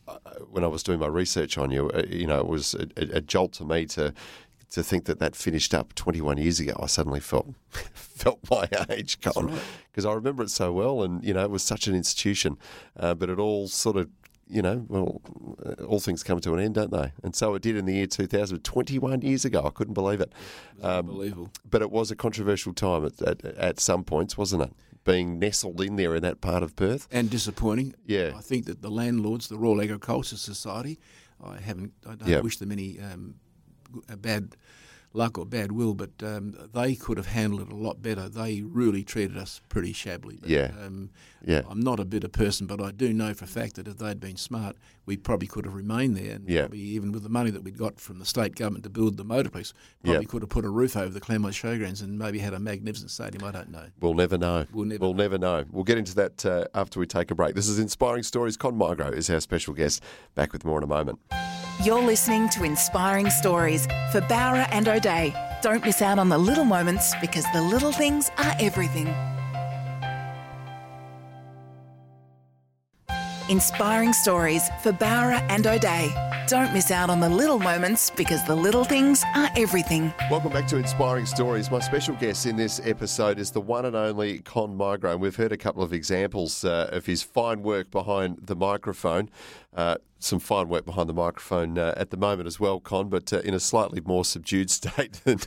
[0.07, 0.17] uh,
[0.49, 3.17] when I was doing my research on you, uh, you know, it was a, a,
[3.17, 4.13] a jolt to me to
[4.71, 6.73] to think that that finished up 21 years ago.
[6.81, 7.47] I suddenly felt
[7.93, 9.57] felt my age, Con,
[9.91, 12.57] because I remember it so well, and you know, it was such an institution,
[12.97, 14.09] uh, but it all sort of.
[14.51, 15.21] You know, well,
[15.63, 17.11] uh, all things come to an end, don't they?
[17.21, 19.61] And so it did in the year 2000, 21 years ago.
[19.63, 20.33] I couldn't believe it.
[20.81, 21.51] Um, Unbelievable.
[21.69, 24.73] but it was a controversial time at, at, at some points, wasn't it?
[25.03, 27.07] Being nestled in there in that part of Perth.
[27.11, 27.93] and disappointing.
[28.07, 28.31] Yeah.
[28.35, 30.97] I think that the landlords, the Royal Agricultural Society,
[31.43, 32.39] I haven't, I don't Yeah.
[32.39, 33.35] wish them any um,
[34.17, 34.55] bad
[35.13, 38.29] luck or bad will, but um, they could have handled it a lot better.
[38.29, 40.37] They really treated us pretty shabbily.
[40.39, 40.71] But, Yeah.
[40.85, 41.09] Um,
[41.45, 41.61] Yeah.
[41.69, 44.19] I'm not a bitter person, but I do know for a fact that if they'd
[44.19, 46.35] been smart, we probably could have remained there.
[46.35, 46.61] And Yeah.
[46.63, 49.23] probably even with the money that we'd got from the state government to build the
[49.25, 49.71] motorplex,
[50.03, 50.27] probably Yeah.
[50.27, 53.43] could have put a roof over the Claremont Showgrounds and maybe had a magnificent stadium.
[53.45, 53.85] I don't know.
[54.01, 54.65] We'll never know.
[54.73, 55.63] We'll never We'll never know.
[55.71, 57.55] We'll get into that uh, after we take a break.
[57.55, 58.57] This is Inspiring Stories.
[58.57, 60.03] Con Migro is our special guest.
[60.35, 61.19] Back with more in a moment.
[61.85, 65.33] You're listening to Inspiring Stories for Bowra and O'Dea.
[65.61, 69.07] Don't miss out on the little moments because the little things are everything.
[73.49, 76.13] Inspiring Stories for Bowra and O'Dea.
[76.45, 80.13] Don't miss out on the little moments because the little things are everything.
[80.29, 81.71] Welcome back to Inspiring Stories.
[81.71, 85.13] My special guest in this episode is the one and only Con Migro.
[85.13, 89.31] And we've heard a couple of examples uh, of his fine work behind the microphone.
[89.75, 93.33] Uh, some fine work behind the microphone uh, at the moment as well, Con, but
[93.33, 95.39] uh, in a slightly more subdued state than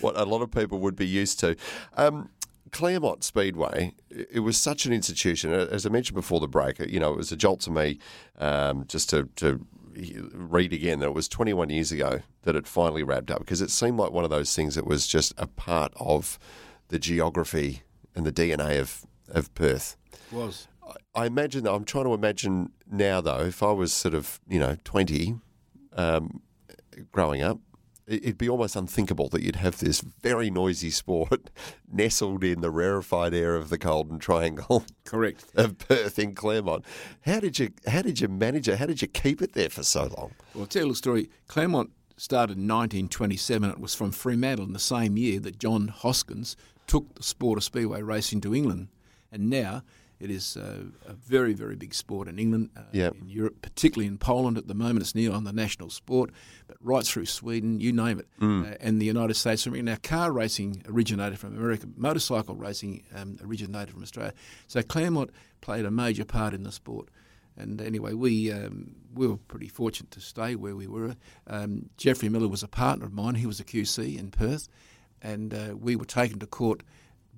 [0.00, 1.56] what a lot of people would be used to.
[1.96, 2.30] Um,
[2.72, 5.52] Claremont Speedway, it it was such an institution.
[5.52, 7.98] As I mentioned before the break, you know, it was a jolt to me
[8.38, 9.66] um, just to, to
[10.32, 13.70] read again that it was 21 years ago that it finally wrapped up because it
[13.70, 16.38] seemed like one of those things that was just a part of
[16.88, 17.82] the geography
[18.14, 19.96] and the DNA of, of Perth.
[20.30, 20.68] Was.
[21.14, 24.76] I imagine, I'm trying to imagine now though, if I was sort of, you know,
[24.84, 25.34] 20
[25.94, 26.42] um,
[27.12, 27.67] growing up, it-
[28.08, 31.50] it'd be almost unthinkable that you'd have this very noisy sport
[31.92, 35.44] nestled in the rarefied air of the Golden Triangle Correct.
[35.54, 36.84] of Perth in Claremont.
[37.22, 38.78] How did you how did you manage it?
[38.78, 40.32] How did you keep it there for so long?
[40.54, 41.30] Well, I'll tell you a story.
[41.46, 43.70] Claremont started in 1927.
[43.70, 47.64] It was from Fremantle in the same year that John Hoskins took the sport of
[47.64, 48.88] speedway racing to England.
[49.30, 49.82] And now
[50.20, 53.14] it is uh, a very, very big sport in England, uh, Yep.
[53.20, 55.00] in Europe, particularly in Poland at the moment.
[55.02, 56.30] It's near on the national sport,
[56.66, 59.66] but right through Sweden, you name it, uh, and the United States.
[59.66, 64.32] Mean, now car racing originated from America, motorcycle racing um, originated from Australia.
[64.66, 67.08] So Claremont played a major part in the sport.
[67.56, 71.16] And anyway, we um, we were pretty fortunate to stay where we were.
[71.48, 73.34] Um, Jeffrey Miller was a partner of mine.
[73.34, 74.68] He was a QC in Perth,
[75.22, 76.84] and uh, we were taken to court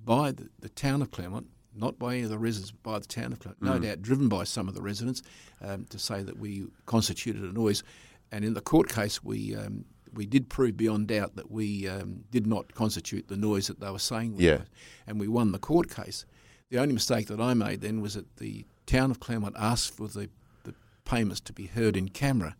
[0.05, 3.05] by the, the town of Claremont, not by any of the residents, but by the
[3.07, 3.61] town of Claremont.
[3.61, 5.21] No doubt driven by some of the residents
[5.61, 7.83] um, to say that we constituted a noise.
[8.31, 12.25] And in the court case, we um, we did prove beyond doubt that we um,
[12.31, 14.35] did not constitute the noise that they were saying.
[14.35, 14.57] we Yeah.
[14.57, 14.65] were.
[15.07, 16.25] And we won the court case.
[16.69, 20.07] The only mistake that I made then was that the town of Claremont asked for
[20.07, 20.29] the,
[20.63, 20.73] the
[21.05, 22.55] payments to be heard in camera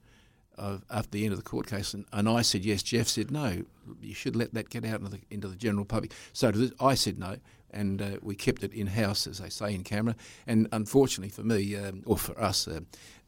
[0.58, 2.84] of, after the end of the court case, and, and I said yes.
[2.84, 3.64] Jeff said no.
[4.02, 6.14] You should let that get out into the, into the general public.
[6.34, 7.38] So to this, I said no,
[7.72, 10.16] and uh, we kept it in house, as they say, in camera.
[10.46, 12.82] And unfortunately for me, um, or for us, uh,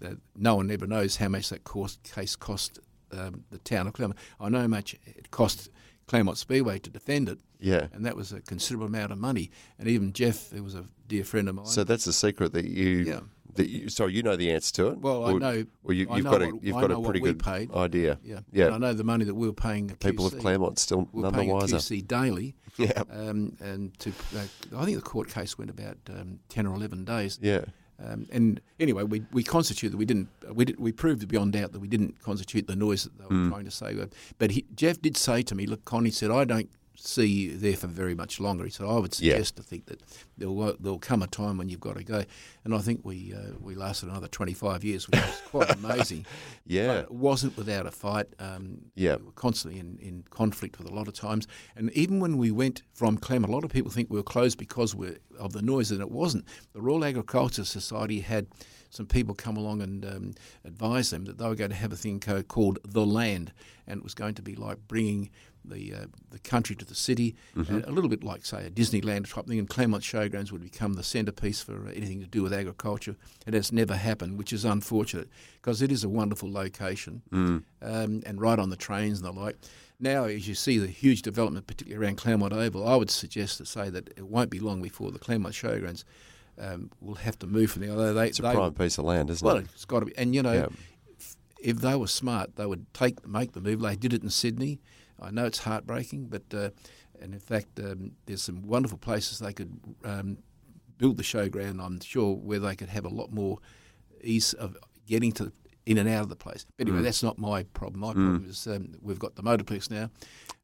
[0.04, 2.80] uh, no one ever knows how much that course, case cost
[3.12, 4.20] um, the town of Claremont.
[4.40, 5.70] I know how much it cost
[6.08, 7.40] Claremont Speedway to defend it.
[7.60, 7.88] Yeah.
[7.94, 9.52] And that was a considerable amount of money.
[9.80, 11.66] And even Jeff, who was a dear friend of mine.
[11.66, 12.88] So that's the secret that you.
[12.88, 13.20] Yeah.
[13.56, 15.00] That you, sorry, you know the answer to it.
[15.00, 17.72] Well, I know- Well, you, you've know got a you've got a pretty good paid.
[17.74, 18.20] idea.
[18.24, 18.39] Yeah.
[18.52, 18.66] Yeah.
[18.68, 19.89] And I know the money that we were paying.
[20.00, 20.38] People of.
[20.39, 21.78] Claremont still we were none the wiser.
[21.78, 22.56] QC daily.
[22.78, 23.04] Yeah.
[23.12, 27.06] Um, and to, uh, I think the court case went about um, ten or eleven
[27.06, 27.38] days.
[27.42, 27.66] Yeah.
[28.04, 31.80] Um, and anyway, we, we constituted we didn't we did, we proved beyond doubt that
[31.80, 33.96] we didn't constitute the noise that they were trying to say.
[34.39, 37.76] But he, Jeff did say to me, "Look, Connie said I don't see you there
[37.76, 38.70] for very much longer.
[38.70, 39.34] So I would Yeah.
[39.34, 40.02] suggest to think that
[40.38, 42.24] there'll there'll come a time when you've got to go.
[42.64, 46.26] And I think we uh, we lasted another 25 years, which was quite amazing.
[46.66, 46.88] Yeah.
[46.88, 48.28] But it wasn't without a fight.
[48.40, 49.16] Um, Yeah.
[49.18, 51.48] we were constantly in, in conflict with a lot of times.
[51.76, 54.58] And even when we went from Clem, a lot of people think we were closed
[54.58, 56.46] because we're, of the noise, and it wasn't.
[56.74, 58.48] The Royal Agricultural Society had
[58.94, 61.96] some people come along and um, advise them that they were going to have a
[61.98, 63.52] thing called the land,
[63.88, 65.30] and it was going to be like bringing
[65.66, 67.76] the uh, the country to the city, Mm-hmm.
[67.76, 69.60] uh, a little bit like say a Disneyland type thing.
[69.60, 73.16] And Claremont Showgrounds would become the centrepiece for uh, anything to do with agriculture.
[73.48, 75.30] It has never happened, which is unfortunate
[75.62, 77.64] because it is a wonderful location Mm.
[77.82, 79.58] um, and right on the trains and the like.
[80.00, 83.66] Now, as you see the huge development, particularly around Claremont Oval, I would suggest to
[83.66, 86.04] say that it won't be long before the Claremont Showgrounds
[86.60, 87.92] um, will have to move from there.
[87.92, 89.66] Although they, It's a they prime piece of land, isn't well, it?
[89.74, 90.18] it's got to be.
[90.18, 90.68] And you know, Yeah.
[91.18, 93.82] if, if they were smart, they would take make the move.
[93.82, 94.80] They did it in Sydney.
[95.22, 96.70] I know it's heartbreaking, but uh,
[97.22, 100.38] and in fact, um, there's some wonderful places they could um,
[100.98, 101.82] build the showground.
[101.84, 103.60] I'm sure where they could have a lot more
[104.22, 105.52] ease of getting to
[105.86, 106.65] in and out of the place.
[106.78, 106.89] But Mm.
[106.91, 108.00] anyway, that's not my problem.
[108.02, 110.10] My problem is um, we've got the Motorplex now.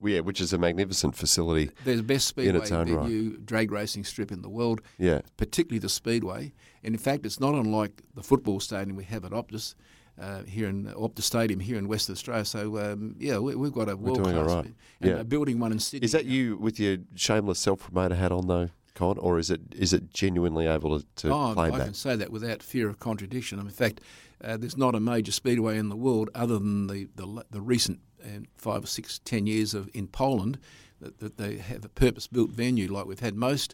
[0.02, 1.72] Yeah, which is a magnificent facility.
[1.84, 3.46] There's the best speedway In its own right.
[3.46, 5.20] drag racing strip in the world Yeah.
[5.36, 6.54] particularly the Speedway.
[6.84, 9.76] And in fact, it's not unlike the football stadium we have at Optus.
[10.18, 13.88] Uh, here in Optus Stadium here in Western Australia, so um, yeah, we, we've got
[13.88, 14.74] a world class, right.
[15.00, 15.24] Yeah.
[15.24, 16.04] building one in Sydney.
[16.04, 18.68] Is that you with your shameless self promoter hat on though,
[19.00, 21.84] Con, or is it is it genuinely able to, to Oh, claim I that?
[21.84, 23.60] I can say that without fear of contradiction.
[23.60, 24.02] In fact,
[24.44, 28.00] uh, there's not a major speedway in the world other than the the, the recent
[28.24, 30.58] uh, five or six, ten years of in Poland
[31.02, 33.36] that, that they have a purpose-built venue like we've had.
[33.36, 33.74] Most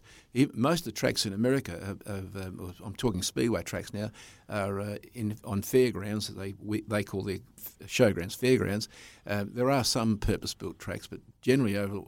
[0.54, 4.12] most of the tracks in America, have, have, um, I'm talking speedway tracks now,
[4.48, 6.28] are uh, in on fairgrounds.
[6.28, 7.40] that They we, they call their
[7.86, 8.88] showgrounds fairgrounds.
[9.26, 12.00] Uh, there are some purpose-built tracks, but generally over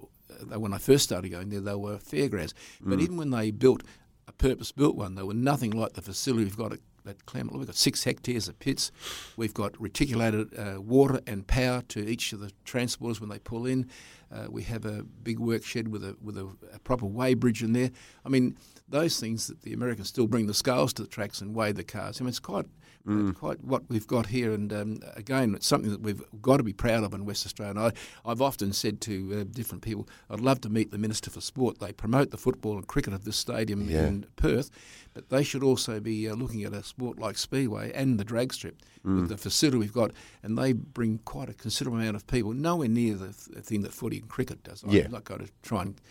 [0.57, 2.53] when I first started going there, they were fairgrounds.
[2.81, 3.83] But even when they built
[4.27, 7.57] a purpose-built one, they were nothing like the facility we've got at, at Claremont.
[7.57, 8.91] We've got six hectares of pits.
[9.37, 13.65] We've got reticulated uh, water and power to each of the transporters when they pull
[13.65, 13.89] in.
[14.29, 17.63] Uh, we have a big work shed with a with a, a proper weigh bridge
[17.63, 17.91] in there.
[18.25, 18.57] I mean,
[18.89, 21.85] those things that the Americans still bring the scales to the tracks and weigh the
[21.85, 22.19] cars.
[22.19, 22.65] I mean, it's quite
[23.09, 24.51] uh, quite what we've got here.
[24.53, 27.71] And um, again, it's something that we've got to be proud of in West Australia.
[27.71, 27.91] And I,
[28.29, 31.79] I've often said to uh, different people, I'd love to meet the Minister for Sport.
[31.79, 34.07] They promote the football and cricket of this stadium Yeah.
[34.07, 34.69] in Perth,
[35.13, 38.53] but they should also be uh, looking at a sport like Speedway and the drag
[38.53, 40.11] strip with the facility we've got.
[40.43, 43.93] And they bring quite a considerable amount of people, nowhere near the, th- thing that
[43.93, 44.83] footy and cricket does.
[44.85, 45.05] Yeah.
[45.05, 46.01] I'm not going to try and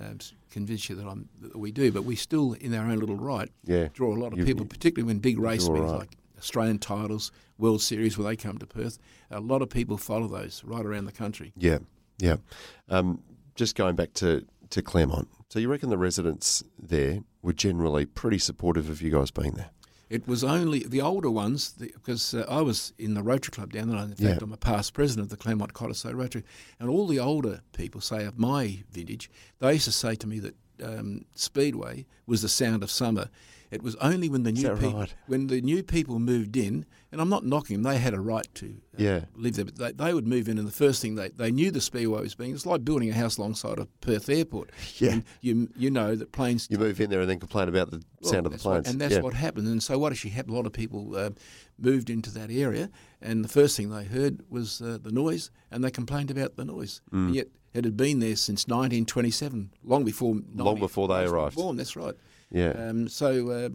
[0.00, 0.18] um,
[0.50, 3.48] convince you that, I'm, that we do, but we still, in our own little right,
[3.64, 3.88] Yeah.
[3.92, 5.98] draw a lot of You- people, particularly when big race meetings right.
[6.00, 8.98] like Australian titles, World Series, where they come to Perth.
[9.30, 11.52] A lot of people follow those right around the country.
[11.56, 11.78] Yeah,
[12.18, 12.36] yeah.
[12.90, 13.22] Um,
[13.54, 15.28] just going back to, to Claremont.
[15.48, 19.70] So you reckon the residents there were generally pretty supportive of you guys being there?
[20.10, 23.72] It was only the older ones, the, because uh, I was in the Rotary Club
[23.72, 23.98] down there.
[23.98, 24.38] In fact, Yeah.
[24.42, 26.44] I'm a past president of the Claremont Cottesloe Rotary.
[26.78, 29.30] And all the older people, say of my vintage,
[29.60, 33.30] they used to say to me that um, Speedway was the sound of summer.
[33.74, 35.14] It was only when the new that people, right?
[35.26, 38.46] when the new people moved in, and I'm not knocking them, they had a right
[38.54, 39.20] to uh, Yeah.
[39.36, 41.70] live there, but they, they would move in, and the first thing they, they knew
[41.70, 44.70] the Speedway was being, it's like building a house alongside of Perth Airport.
[44.98, 45.12] Yeah.
[45.12, 48.00] And you, you know that planes You move in there and then complain about the
[48.20, 48.88] well, sound of the that's what- planes.
[48.88, 49.20] and that's yeah.
[49.20, 49.66] what happened.
[49.68, 50.54] And so, what actually happened?
[50.54, 51.30] A lot of people uh,
[51.78, 55.82] moved into that area, and the first thing they heard was uh, the noise, and
[55.82, 57.00] they complained about the noise.
[57.12, 57.26] Mm.
[57.26, 61.56] And yet, it had been there since 1927, long before Long before they arrived.
[61.56, 62.14] Born, that's right.
[62.54, 62.70] Yeah.
[62.70, 63.68] Um, so, uh,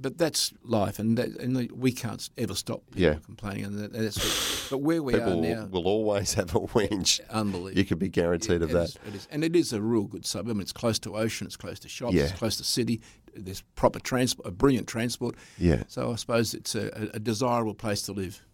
[0.00, 3.14] but that's life, and that, and we can't ever stop people Yeah.
[3.24, 3.64] complaining.
[3.64, 7.20] And that, that's what, but where we People are now, will always have a whinge.
[7.30, 7.78] unbelievable.
[7.78, 8.84] You could be guaranteed of It that.
[8.90, 9.28] is- it is.
[9.30, 10.50] And it is a real good suburb.
[10.50, 12.24] I mean, It's close to ocean, it's close to shops, Yeah.
[12.24, 13.00] it's close to city.
[13.34, 15.34] There's proper transport, a brilliant transport.
[15.58, 15.82] Yeah.
[15.88, 18.44] So I suppose it's a, a desirable place to live.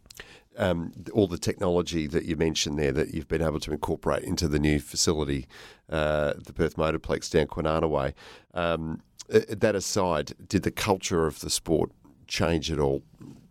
[0.57, 4.47] um, all the technology that you mentioned there that you've been able to incorporate into
[4.47, 5.49] the new facility,
[5.91, 8.15] uh, the Perth Motorplex down Kwinana Way.
[8.55, 11.91] Um, that aside, did the culture of the sport
[12.27, 13.03] change at all,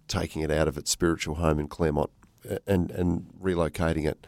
[0.08, 2.10] taking it out of its spiritual home in Claremont
[2.50, 4.26] uh, and, and relocating it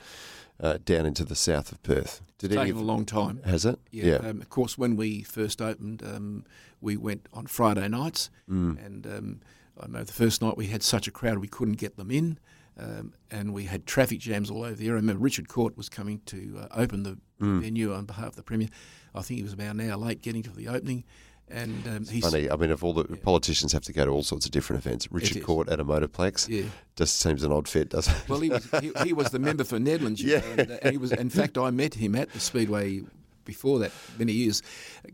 [0.60, 2.22] uh, down into the south of Perth?
[2.38, 3.42] Did any Taken a long time.
[3.46, 3.80] has it?
[3.92, 4.16] Yeah.
[4.18, 6.46] Um, of course, when we first opened, um,
[6.82, 8.86] we went on Friday nights, Mm.
[8.86, 9.42] and um,
[9.80, 12.38] I know the first night we had such a crowd we couldn't get them in,
[12.78, 14.94] um, and we had traffic jams all over the area.
[14.98, 17.60] I remember Richard Court was coming to uh, open the Mm.
[17.60, 18.70] venue on behalf of the Premier.
[19.14, 21.04] I think he was about an hour late getting to the opening,
[21.50, 24.24] and um, he Funny, I mean, if all the politicians have to go to all
[24.24, 25.44] sorts of different events, Richard.
[25.44, 26.70] Court at a motorplex Yeah.
[26.96, 28.28] just seems an odd fit, doesn't it?
[28.30, 30.40] Well, he was he, he was the member for Nedlands, you Yeah.
[30.40, 31.12] know, and, uh, and he was.
[31.12, 33.02] In fact, I met him at the Speedway
[33.44, 34.64] before that, many years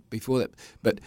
[0.10, 0.52] before that.
[0.82, 1.00] But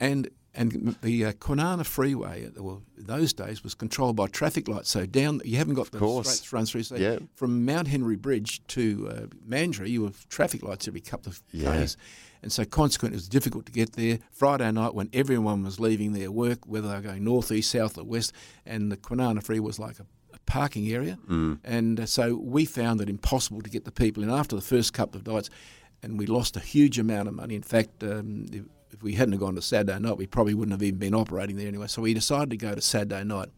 [0.00, 4.88] and and the uh, Kwinana Freeway, well, those days was controlled by traffic lights.
[4.88, 6.30] So down, you haven't got the course.
[6.40, 6.82] straight run through.
[6.84, 7.18] So Yeah.
[7.34, 11.72] from Mount Henry Bridge to uh, Mandurah, you have traffic lights every couple of Yeah.
[11.74, 11.96] days.
[12.42, 14.18] And so consequently, it was difficult to get there.
[14.30, 17.98] Friday night, when everyone was leaving their work, whether they were going north, east, south,
[17.98, 18.32] or west,
[18.64, 21.18] and the Kwinana Freeway was like a, a parking area.
[21.28, 21.58] Mm.
[21.64, 24.92] And uh, so we found it impossible to get the people in after the first
[24.92, 25.50] couple of nights,
[26.02, 27.54] and we lost a huge amount of money.
[27.54, 30.72] In fact, um, if, if we hadn't have gone to Saturday night, we probably wouldn't
[30.72, 31.86] have even been operating there anyway.
[31.88, 33.48] So we decided to go to Saturday night,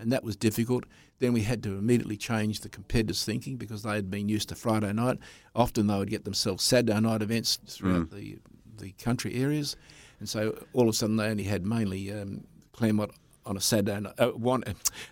[0.00, 0.84] and that was difficult.
[1.18, 4.54] Then we had to immediately change the competitors' thinking because they had been used to
[4.54, 5.18] Friday night.
[5.54, 8.38] Often they would get themselves Saturday night events throughout the
[8.78, 9.76] the country areas,
[10.20, 13.10] and so all of a sudden they only had mainly um, Claremont
[13.44, 14.62] on a Saturday night, uh, one,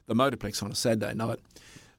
[0.07, 1.41] the Motorplex on a Saturday night.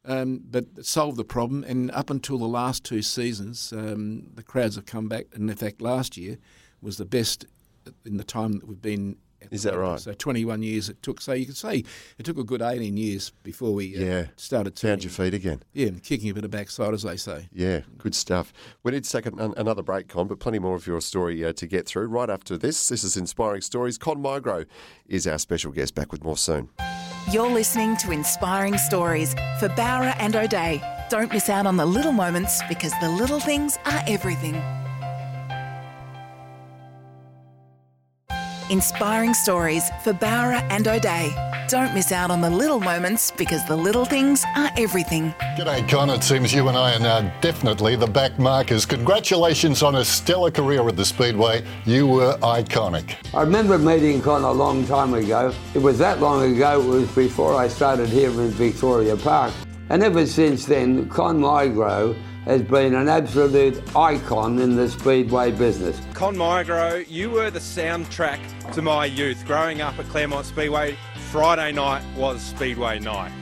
[0.05, 4.43] Um, but it solved the problem, and up until the last two seasons, um, the
[4.43, 5.25] crowds have come back.
[5.33, 6.37] And in fact, last year
[6.81, 7.45] was the best
[8.05, 9.17] in the time that we've been.
[9.41, 9.99] At Is that right?
[9.99, 11.21] So 21 years it took.
[11.21, 11.83] So you could say
[12.17, 14.27] it took a good 18 years before we uh, Yeah.
[14.35, 15.63] started Found turning, your feet again.
[15.73, 17.47] yeah, and kicking a bit of backside, as they say.
[17.53, 18.51] Yeah, good stuff.
[18.83, 21.53] We need to take an, another break, Con, but plenty more of your story uh,
[21.53, 22.07] to get through.
[22.07, 23.97] Right after this, this is Inspiring Stories.
[23.97, 24.65] Con Migro
[25.07, 25.93] is our special guest.
[25.95, 26.69] Back with more soon.
[27.31, 30.81] You're listening to Inspiring Stories for Bowra and O'Dea.
[31.09, 34.55] Don't miss out on the little moments because the little things are everything.
[38.69, 41.33] Inspiring Stories for Bowra and O'Dea.
[41.69, 45.33] Don't miss out on the little moments because the little things are everything.
[45.57, 46.09] G'day, Con.
[46.09, 48.85] It seems you and I are now definitely the back markers.
[48.85, 51.63] Congratulations on a stellar career at the Speedway.
[51.85, 53.15] You were iconic.
[53.33, 55.53] I remember meeting Con a long time ago.
[55.73, 59.53] It was that long ago, it was before I started here in Victoria Park.
[59.89, 65.99] And ever since then, Con Migro has been an absolute icon in the speedway business.
[66.13, 68.39] Con Migro, you were the soundtrack
[68.71, 69.45] to my youth.
[69.45, 70.95] Growing up at Claremont Speedway,
[71.29, 73.33] Friday night was Speedway night.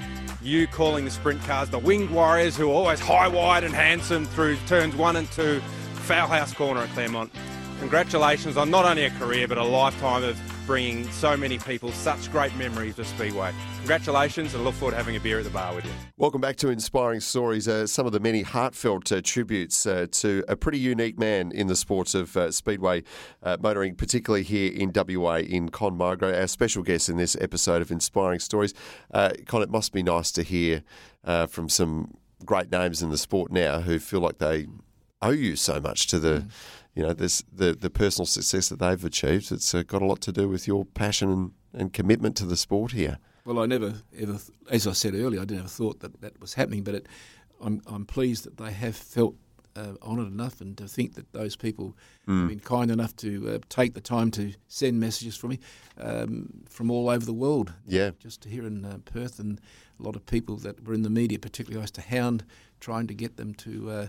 [0.41, 4.25] You calling the sprint cars the winged warriors who are always high, wide, and handsome
[4.25, 5.59] through turns one and two,
[5.93, 7.31] Foul House Corner at Claremont.
[7.79, 12.31] Congratulations on not only a career but a lifetime of bringing so many people such
[12.31, 13.53] great memories of Speedway.
[13.77, 15.91] Congratulations and look forward to having a beer at the bar with you.
[16.17, 17.67] Welcome back to Inspiring Stories.
[17.67, 21.67] Uh, some of the many heartfelt uh, tributes uh, to a pretty unique man in
[21.67, 23.03] the sports of uh, speedway
[23.43, 27.81] uh, motoring, particularly here in WA in Con Migro, our special guest in this episode
[27.81, 28.73] of Inspiring Stories.
[29.13, 30.83] Uh, Con, it must be nice to hear
[31.23, 34.67] uh, from some great names in the sport now who feel like they
[35.21, 36.47] owe you so much to the.
[36.95, 39.51] You know, this the the personal success that they've achieved.
[39.51, 42.57] It's uh, got a lot to do with your passion and, and commitment to the
[42.57, 43.19] sport here.
[43.45, 44.39] Well, I never ever,
[44.71, 47.07] as I said earlier, I never thought that that was happening, but it,
[47.61, 49.35] I'm, I'm pleased that they have felt
[49.75, 51.95] uh, honoured enough and to think that those people
[52.27, 55.59] have been kind enough to uh, take the time to send messages from me
[55.99, 57.73] um, from all over the world.
[57.85, 58.11] Yeah.
[58.19, 59.59] Just here in uh, Perth and
[59.99, 62.45] a lot of people that were in the media, particularly I used to hound
[62.79, 64.07] trying to get them to uh,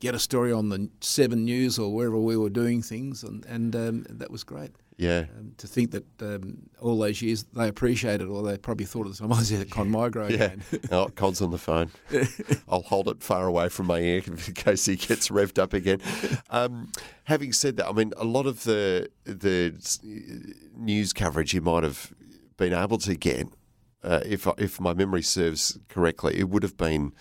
[0.00, 3.74] get a story on the Seven News or wherever we were doing things, and, and
[3.76, 4.70] um, that was great.
[4.98, 5.26] Yeah.
[5.38, 9.12] Um, to think that um, all those years they appreciated or they probably thought at
[9.12, 10.36] the time, I was at Con Migro Yeah.
[10.36, 10.62] again.
[10.90, 11.90] oh, Con's on the phone.
[12.68, 16.00] I'll hold it far away from my ear in case he gets revved up again.
[16.48, 16.92] Um,
[17.24, 19.74] having said that, I mean, a lot of the the
[20.74, 22.14] news coverage you might have
[22.56, 23.48] been able to get,
[24.02, 27.12] uh, if if my memory serves correctly, it would have been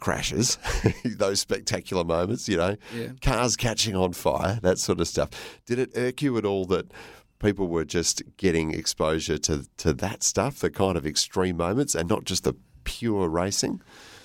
[0.00, 0.58] crashes,
[1.04, 3.08] those spectacular moments, you know, Yeah.
[3.22, 5.30] cars catching on fire, that sort of stuff.
[5.66, 6.90] Did it irk you at all that
[7.38, 12.08] people were just getting exposure to, to that stuff, the kind of extreme moments, and
[12.08, 13.80] not just the pure racing?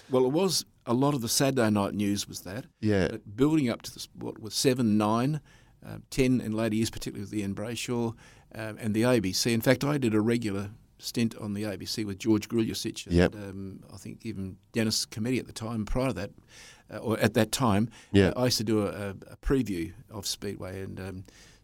[0.10, 2.66] well, it was a lot of the Saturday night news was that.
[2.80, 3.08] Yeah.
[3.10, 5.42] But building up to the, what was seven, nine,
[5.86, 8.14] uh, ten in later years, particularly with Ian Brayshaw
[8.54, 9.52] um, and the ABC.
[9.52, 10.70] In fact, I did a regular
[11.06, 13.36] stint on the ABC with George Grljusich and Yep.
[13.36, 15.86] um, I think even Dennis Cometti at the time.
[15.86, 16.32] Prior to that,
[16.94, 18.30] uh, or at that time, Yeah.
[18.30, 21.24] uh, I used to do a, a, preview of Speedway, and um,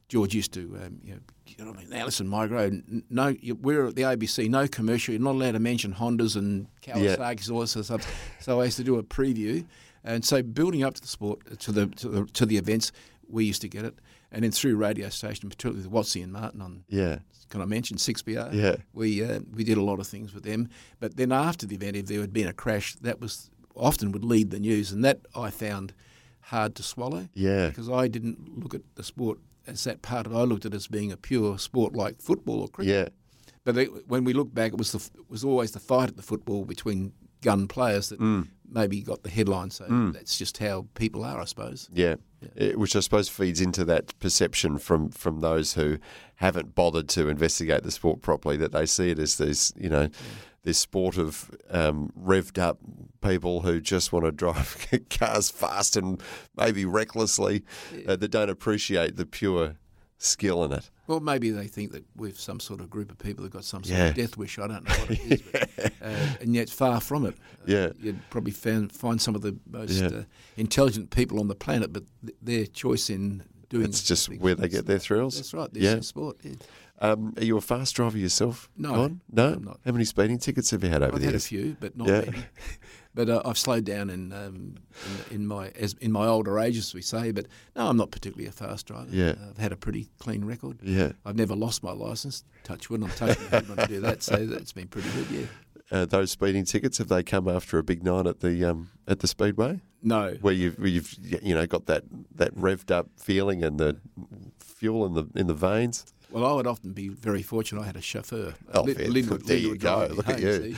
[0.09, 3.55] George used to, um, you know, you know, I mean, now listen, Migro, no, you-
[3.55, 5.13] we're at the ABC, no commercial.
[5.13, 8.05] You're not allowed to mention Hondas and Kawasaki's, all this stuff.
[8.39, 9.65] So I used to do a preview,
[10.03, 12.91] and so building up to the sport, to the to the, to the events,
[13.27, 13.95] we used to get it,
[14.31, 17.19] and then through radio station, particularly with Watsy and Martin on Yeah.
[17.49, 18.53] can I mention 6PR?
[18.53, 18.75] Yeah.
[18.93, 20.69] We uh, we did a lot of things with them.
[20.99, 24.23] But then after the event, if there had been a crash, that was often would
[24.25, 25.93] lead the news, and that I found
[26.41, 27.27] hard to swallow.
[27.33, 27.67] Yeah.
[27.69, 30.37] Because I didn't look at the sport as that part of it.
[30.37, 32.93] I looked at it as being a pure sport like football or cricket.
[32.93, 33.53] Yeah.
[33.63, 36.17] But they, when we look back, it was the, it was always the fight at
[36.17, 38.47] the football between gun players that Mm.
[38.71, 39.69] Maybe got the headline.
[39.69, 40.13] So Mm.
[40.13, 41.89] that's just how people are, I suppose.
[41.93, 42.15] Yeah.
[42.57, 45.97] Eh, Which I suppose feeds into that perception from, from those who
[46.35, 50.09] haven't bothered to investigate the sport properly, that they see it as this, you know,
[50.63, 52.79] this sport of um, revved up
[53.21, 56.21] people who just want to drive cars fast and
[56.57, 57.63] maybe recklessly,
[58.07, 59.75] uh, that don't appreciate the pure
[60.23, 60.89] skill in it.
[61.07, 63.83] Well, maybe they think that we're some sort of group of people who've got some
[63.83, 64.07] sort Yeah.
[64.09, 64.59] of death wish.
[64.59, 67.33] I don't know what it is, but, uh, and yet far from it.
[67.33, 67.89] Uh, Yeah.
[67.99, 70.07] you'd probably find, find some of the most Yeah.
[70.07, 70.23] uh,
[70.57, 74.67] intelligent people on the planet, but th- their choice in doing It's just where they
[74.69, 75.35] get their thrills.
[75.35, 75.73] That's right.
[75.73, 75.99] This Yeah.
[76.01, 76.37] sport.
[76.43, 76.53] Yeah.
[76.99, 78.69] Um, are you a fast driver yourself?
[78.77, 79.53] No, no.
[79.53, 79.79] I'm not.
[79.83, 82.07] How many speeding tickets have you had over I've the had a few, but not
[82.07, 82.21] Yeah.
[82.25, 82.43] many.
[83.13, 84.75] But uh, I've slowed down in, um,
[85.29, 87.31] in in my as in my older age, as we say.
[87.31, 89.09] But no, I'm not particularly a fast driver.
[89.11, 89.33] Yeah.
[89.49, 90.79] I've had a pretty clean record.
[90.81, 91.11] Yeah.
[91.25, 92.43] I've never lost my license.
[92.63, 93.03] Touch wood.
[93.03, 95.27] I'm touching head when I do that, so that's been pretty good.
[95.29, 95.45] Yeah.
[95.91, 99.19] Uh, those speeding tickets have they come after a big night at the um, at
[99.19, 99.81] the speedway?
[100.03, 100.35] No.
[100.41, 102.03] where you've where you've you know got that,
[102.35, 103.97] that revved up feeling and the
[104.59, 106.05] fuel in the in the veins.
[106.31, 107.81] Well, I would often be very fortunate.
[107.81, 108.53] I had a chauffeur.
[108.73, 109.09] Oh, fair.
[109.09, 110.07] Lin would- There Lin you go.
[110.13, 110.77] Look at you.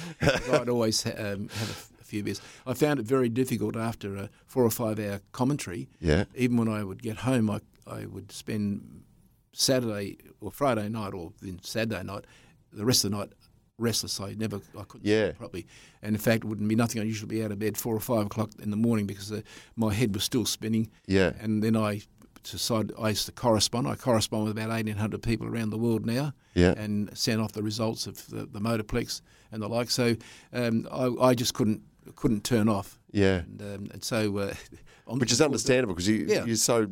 [0.51, 2.41] I'd always um, have a, f- a few beers.
[2.67, 5.89] I found it very difficult after a four or five hour commentary.
[5.99, 6.25] Yeah.
[6.35, 9.03] Even when I would get home, I, I would spend
[9.51, 12.25] Saturday or Friday night or then Saturday night,
[12.71, 13.33] the rest of the night
[13.79, 14.19] restless.
[14.21, 15.27] I never, I couldn't Yeah.
[15.29, 15.67] sleep properly.
[16.03, 17.99] And in fact, it wouldn't be nothing unusual to be out of bed four or
[17.99, 19.41] five o'clock in the morning because uh,
[19.75, 20.89] my head was still spinning.
[21.07, 21.33] Yeah.
[21.39, 22.01] And then I
[22.43, 23.87] decided I used to correspond.
[23.87, 26.33] I correspond with about 1,800 people around the world now.
[26.53, 26.73] Yeah.
[26.77, 29.89] And send off the results of the, the Motorplex and the like.
[29.89, 30.15] So
[30.51, 31.81] um, I, I just couldn't
[32.15, 32.99] couldn't turn off.
[33.11, 33.37] Yeah.
[33.39, 34.53] And, um, and so, uh,
[35.07, 36.45] on Which is understandable because you Yeah.
[36.45, 36.87] you're so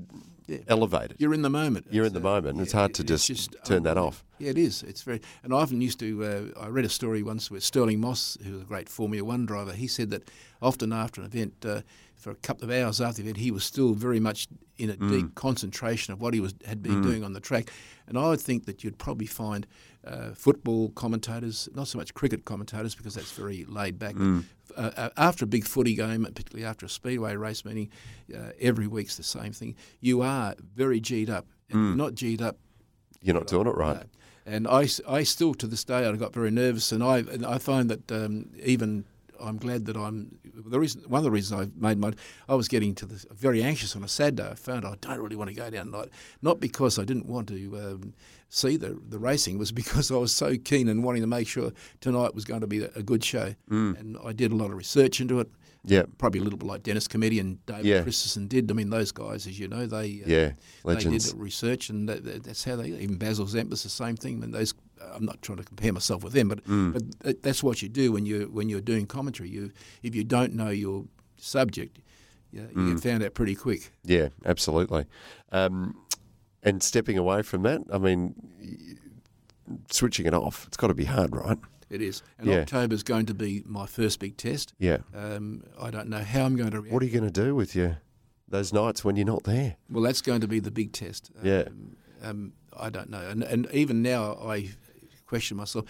[0.68, 1.16] elevated.
[1.20, 1.88] You're in the moment.
[1.92, 2.60] You're in the uh, moment.
[2.60, 4.24] It's hard to it's just, just turn that off.
[4.40, 4.84] Yeah, it is.
[4.84, 5.22] It's very.
[5.44, 6.24] And I often used to.
[6.58, 9.46] Uh, I read a story once where Stirling Moss, who was a great Formula One
[9.46, 10.30] driver, he said that
[10.62, 11.82] often after an event, uh,
[12.16, 14.48] for a couple of hours after the event, he was still very much
[14.78, 15.10] in a Mm.
[15.10, 17.72] deep concentration of what he was had been doing on the track.
[18.08, 19.66] And I would think that you'd probably find
[20.06, 24.16] uh, football commentators, not so much cricket commentators, because that's very laid back.
[24.16, 24.46] Mm.
[24.76, 27.90] Uh, uh, after a big footy game, particularly after a speedway race meeting,
[28.34, 29.76] uh, every week's the same thing.
[30.00, 31.46] You are very G'd up.
[31.72, 31.96] Mm.
[31.96, 32.58] not G'd up
[33.22, 33.98] You're not doing it right.
[33.98, 34.04] no.
[34.46, 34.86] And I
[35.24, 38.50] still to this day I got very nervous, and I and I find that um,
[38.64, 39.06] even
[39.42, 42.14] I'm glad that I'm the reason one of the reasons I made my
[42.48, 44.50] I was getting to the very anxious on a sad day.
[44.52, 46.10] I found I don't really want to go down tonight,
[46.42, 48.14] not because I didn't want to um,
[48.50, 51.72] see the the racing, was because I was so keen and wanting to make sure
[52.00, 54.78] tonight was going to be a, a good show, and I did a lot of
[54.78, 55.50] research into it.
[55.84, 56.04] Yeah.
[56.20, 58.04] Probably a little bit like Dennis Cometti and David Yeah.
[58.04, 58.70] Christensen did.
[58.70, 61.32] I mean, those guys, as you know, they uh, Yeah, they legends.
[61.32, 62.90] did research, and that, that- that's how they.
[62.90, 64.44] Even Basil Zempilas, the same thing.
[64.44, 64.76] And those,
[65.14, 67.14] I'm not trying to compare myself with them, but Mm.
[67.24, 69.50] but that's what you do when you when you're doing commentary.
[69.50, 69.72] You
[70.04, 71.06] if you don't know your
[71.38, 72.00] subject,
[72.52, 72.94] you, you Mm.
[72.94, 73.92] get found out pretty quick.
[74.04, 75.06] Yeah, absolutely.
[75.52, 75.96] Um,
[76.64, 78.36] and stepping away from that, I mean,
[79.90, 81.58] switching it off, it's got to be hard, right?
[81.90, 82.24] It is.
[82.38, 82.60] And Yeah.
[82.62, 84.74] October's going to be my first big test.
[84.80, 85.00] Yeah.
[85.14, 86.94] Um, I don't know how I'm going to react.
[86.94, 87.98] What are you going to do with your
[88.48, 89.78] those nights when you're not there?
[89.90, 91.32] Well, that's going to be the big test.
[91.42, 91.64] Yeah.
[91.68, 94.70] Um, um, I don't know, and and even now I
[95.32, 95.86] question myself.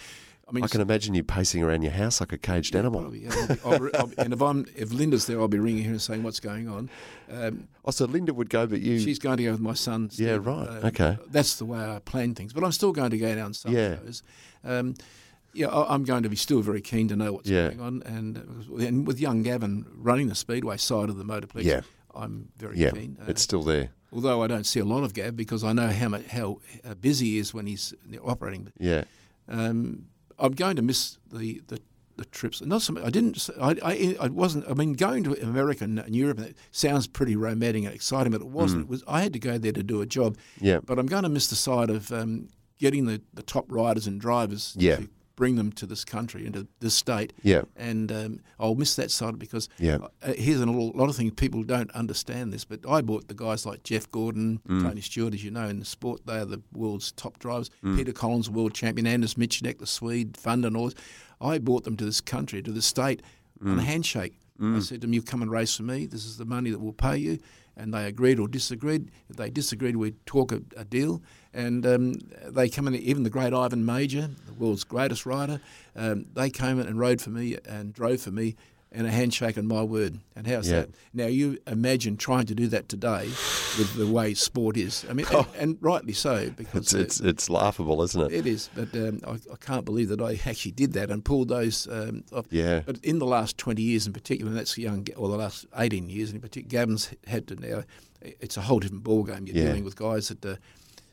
[0.47, 3.01] I mean, I can imagine you pacing around your house like a caged animal.
[3.01, 3.55] Probably, yeah.
[3.65, 6.39] I'll, I'll, and if I'm if Linda's there, I'll be ringing her and saying what's
[6.41, 6.89] going on.
[7.31, 8.99] Um, Oh, so Linda would go, but you.
[8.99, 10.09] she's going to go with my son.
[10.13, 10.67] Yeah, right.
[10.67, 11.17] Uh, Okay.
[11.31, 12.53] That's the way I plan things.
[12.53, 13.95] But I'm still going to go down some Yeah.
[13.95, 14.21] shows.
[14.63, 14.93] Um,
[15.53, 17.69] yeah, I- I'm going to be still very keen to know what's Yeah.
[17.69, 21.81] going on, and and with young Gavin running the speedway side of the motorplex, Yeah.
[22.13, 23.17] I'm very yeah, keen.
[23.21, 23.87] Uh, it's still there.
[24.13, 26.93] although I don't see a lot of Gav because I know how much, how uh,
[26.95, 28.63] busy he is when he's operating.
[28.65, 29.03] But Yeah.
[29.47, 30.05] Um,
[30.39, 31.79] I'm going to miss the, the,
[32.17, 32.61] the trips.
[32.61, 33.49] Not so much, I didn't.
[33.61, 34.69] I I wasn't.
[34.69, 38.47] I mean, going to America and Europe it sounds pretty romantic and exciting, but it
[38.47, 38.83] wasn't.
[38.83, 39.03] It was.
[39.07, 40.37] I had to go there to do a job.
[40.37, 40.39] Mm.
[40.61, 40.79] Yeah.
[40.83, 44.19] But I'm going to miss the side of um, getting the, the top riders and
[44.19, 44.75] drivers.
[44.77, 44.97] Yeah.
[44.97, 45.09] To
[45.41, 47.33] bring them to this country into this state.
[47.41, 47.63] Yeah.
[47.75, 49.97] And um, I'll miss that side because Yeah.
[50.21, 53.33] uh, here's a little, lot of things people don't understand this, but I bought the
[53.33, 54.83] guys like Jeff Gordon, Mm.
[54.83, 56.21] Tony Stewart, as you know, in the sport.
[56.27, 57.71] They are the world's top drivers.
[57.83, 57.97] Mm.
[57.97, 60.95] Peter Collins, world champion, Anders Michanek, the Swede, and all this.
[61.41, 63.23] I bought them to this country, to the state,
[63.65, 63.79] on Mm.
[63.79, 64.33] a handshake.
[64.63, 66.05] I said to them, "You come and race for me.
[66.05, 67.39] This is the money that we'll pay you."
[67.77, 69.11] And they agreed or disagreed.
[69.29, 71.21] If they disagreed, we'd talk a, a deal.
[71.53, 72.13] And um,
[72.47, 72.95] they come in.
[72.95, 75.61] Even the great Ivan Mauger, the world's greatest rider,
[75.95, 78.55] um, they came in and rode for me and drove for me
[78.93, 80.19] and a handshake and my word.
[80.35, 80.81] And how's Yeah.
[80.81, 80.89] that?
[81.13, 83.25] Now you imagine trying to do that today
[83.77, 85.05] with the way sport is.
[85.09, 86.99] I mean, and, and rightly so because Oh.
[86.99, 88.33] It's, it's, it's laughable, isn't it?
[88.33, 91.47] it is, but um, I, I can't believe that I actually did that and pulled
[91.47, 92.47] those um, off.
[92.49, 92.81] Yeah.
[92.85, 96.09] But in the last 20 years in particular, and that's young, or the last 18
[96.09, 97.83] years in particular, Gavin's had to now,
[98.21, 99.47] it's a whole different ballgame.
[99.47, 99.65] You're Yeah.
[99.67, 100.55] dealing with guys that uh,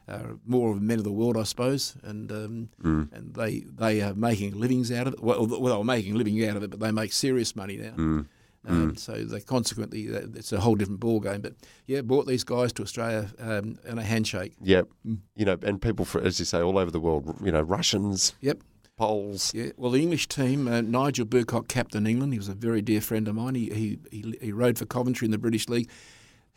[0.09, 3.13] are more of men of the world, I suppose, and um, Mm.
[3.13, 5.23] and they they are making livings out of it.
[5.23, 7.93] Well, well, they're making living out of it, but they make serious money now.
[7.97, 8.27] Mm.
[8.67, 11.41] Um, So they consequently, it's a whole different ballgame.
[11.43, 11.55] But
[11.87, 14.55] yeah, brought these guys to Australia um, and a handshake.
[14.61, 14.89] Yep.
[15.37, 18.35] You know, and people, for, as you say, all over the world, you know, Russians,
[18.41, 18.59] Yep.
[18.97, 19.55] Poles.
[19.55, 22.33] Yeah, well, the English team, uh, Nigel Boocock captain England.
[22.33, 23.55] He was a very dear friend of mine.
[23.55, 25.89] He he, he, he rode for Coventry in the British League.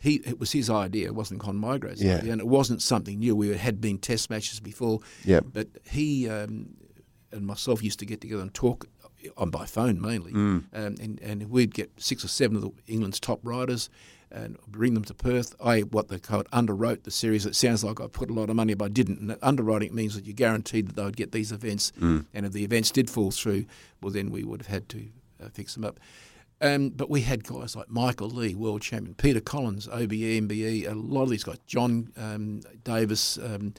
[0.02, 1.06] He it was his idea.
[1.06, 2.16] It wasn't Con Migro's Yeah.
[2.18, 3.36] idea, and it wasn't something new.
[3.36, 4.98] We had been Test matches before.
[5.24, 5.44] Yep.
[5.52, 6.74] but he um,
[7.30, 8.86] and myself used to get together and talk
[9.36, 13.20] on by phone mainly, um, and and we'd get six or seven of the England's
[13.20, 13.88] top riders.
[14.34, 15.54] And bring them to Perth.
[15.62, 17.44] I what they call it, underwrote the series.
[17.44, 19.18] It sounds like I put a lot of money, but I didn't.
[19.20, 22.64] And underwriting means that you're guaranteed that they would get these events, and if the
[22.64, 23.66] events did fall through,
[24.00, 25.00] well, then we would have had to
[25.44, 26.00] uh, fix them up.
[26.62, 30.94] Um, but we had guys like Michael Lee, world champion, Peter Collins, OBE, MBE, a
[30.94, 33.74] lot of these guys, John um, Davis, um,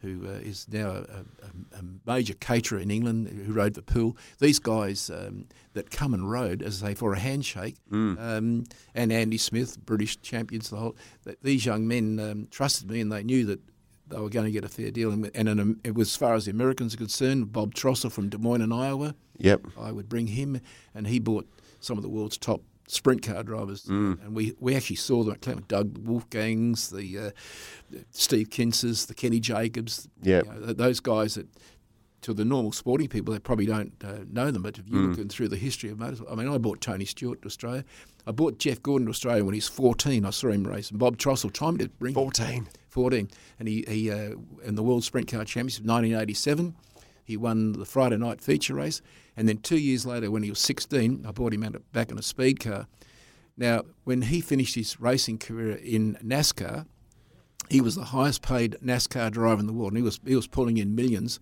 [0.00, 4.16] who uh, is now a, a, a major caterer in England, who rode for Poole.
[4.38, 8.64] These guys um, that come and rode, as I say, for a handshake, um,
[8.94, 10.96] and Andy Smith, British champions, the whole.
[11.42, 13.58] These young men um, trusted me, and they knew that
[14.06, 15.10] they were going to get a fair deal.
[15.10, 18.28] And, and an, it was, as far as the Americans are concerned, Bob Trostle from
[18.28, 19.16] Des Moines in Iowa.
[19.38, 19.66] Yep.
[19.80, 20.60] I would bring him,
[20.94, 21.48] and he bought
[21.80, 24.24] some of the world's top sprint car drivers, Mm.
[24.24, 25.68] and we, we actually saw them at Claremont.
[25.68, 27.30] Doug Wolfgangs, the uh,
[28.10, 30.44] Steve Kinsers, the Kenny Jacobs, Yep.
[30.46, 31.46] you know, those guys that
[32.22, 34.62] to the normal sporting people they probably don't uh, know them.
[34.62, 35.10] But if you Mm.
[35.10, 37.84] look in through the history of motorsport, I mean, I bought Tony Stewart to Australia.
[38.26, 40.24] I bought Jeff Gordon to Australia when he was 14.
[40.24, 42.14] I saw him race, and Bob Trostle tried me to bring him.
[42.14, 42.68] 14.
[42.88, 43.28] 14.
[43.60, 44.32] And he, he uh,
[44.64, 46.74] in the World Sprint Car Championship 1987,
[47.24, 49.00] he won the Friday night feature race.
[49.38, 52.18] And then two years later, when he was 16, I bought him out back in
[52.18, 52.88] a speed car.
[53.56, 56.86] Now, when he finished his racing career in NASCAR,
[57.70, 60.48] he was the highest paid NASCAR driver in the world, and he was he was
[60.48, 61.38] pulling in millions.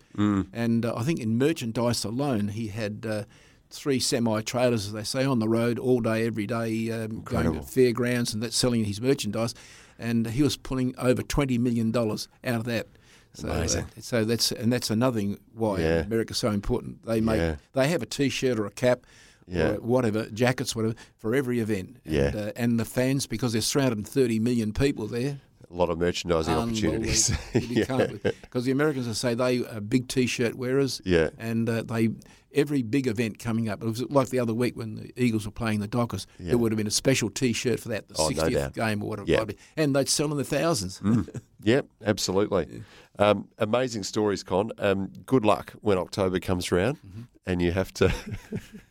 [0.52, 3.24] And uh, I think in merchandise alone, he had uh,
[3.70, 7.44] three semi trailers, as they say, on the road all day, every day, um, going
[7.54, 9.54] to fairgrounds and that's selling his merchandise.
[9.98, 12.88] And he was pulling over twenty million dollars out of that.
[13.36, 13.84] So, Amazing.
[13.84, 16.00] Uh, so that's and that's another thing why Yeah.
[16.00, 17.04] America's so important.
[17.04, 17.56] They make Yeah.
[17.74, 19.00] they have a T-shirt or a cap.
[19.48, 19.68] Yeah.
[19.68, 22.26] Or whatever jackets, whatever for every event, Yeah.
[22.26, 25.38] and, uh, and the fans because there's 330 million people there.
[25.70, 27.30] A lot of merchandising opportunities.
[27.52, 28.08] Because yeah.
[28.52, 31.00] the Americans will say they are big T-shirt wearers.
[31.04, 31.30] Yeah.
[31.38, 32.08] And uh, they
[32.56, 33.82] every big event coming up.
[33.82, 36.26] It was like the other week when the Eagles were playing the Dockers.
[36.40, 36.48] Yeah.
[36.48, 38.72] There would have been a special T-shirt for that, the Oh, 60th doubt.
[38.74, 39.30] game or whatever.
[39.30, 39.44] Yeah.
[39.44, 39.56] be.
[39.76, 41.00] And they'd sell in the thousands.
[41.62, 42.82] Yep, absolutely.
[43.18, 44.70] Um, amazing stories, Con.
[44.78, 47.22] Um, good luck when October comes around Mm-hmm.
[47.44, 48.14] and you have to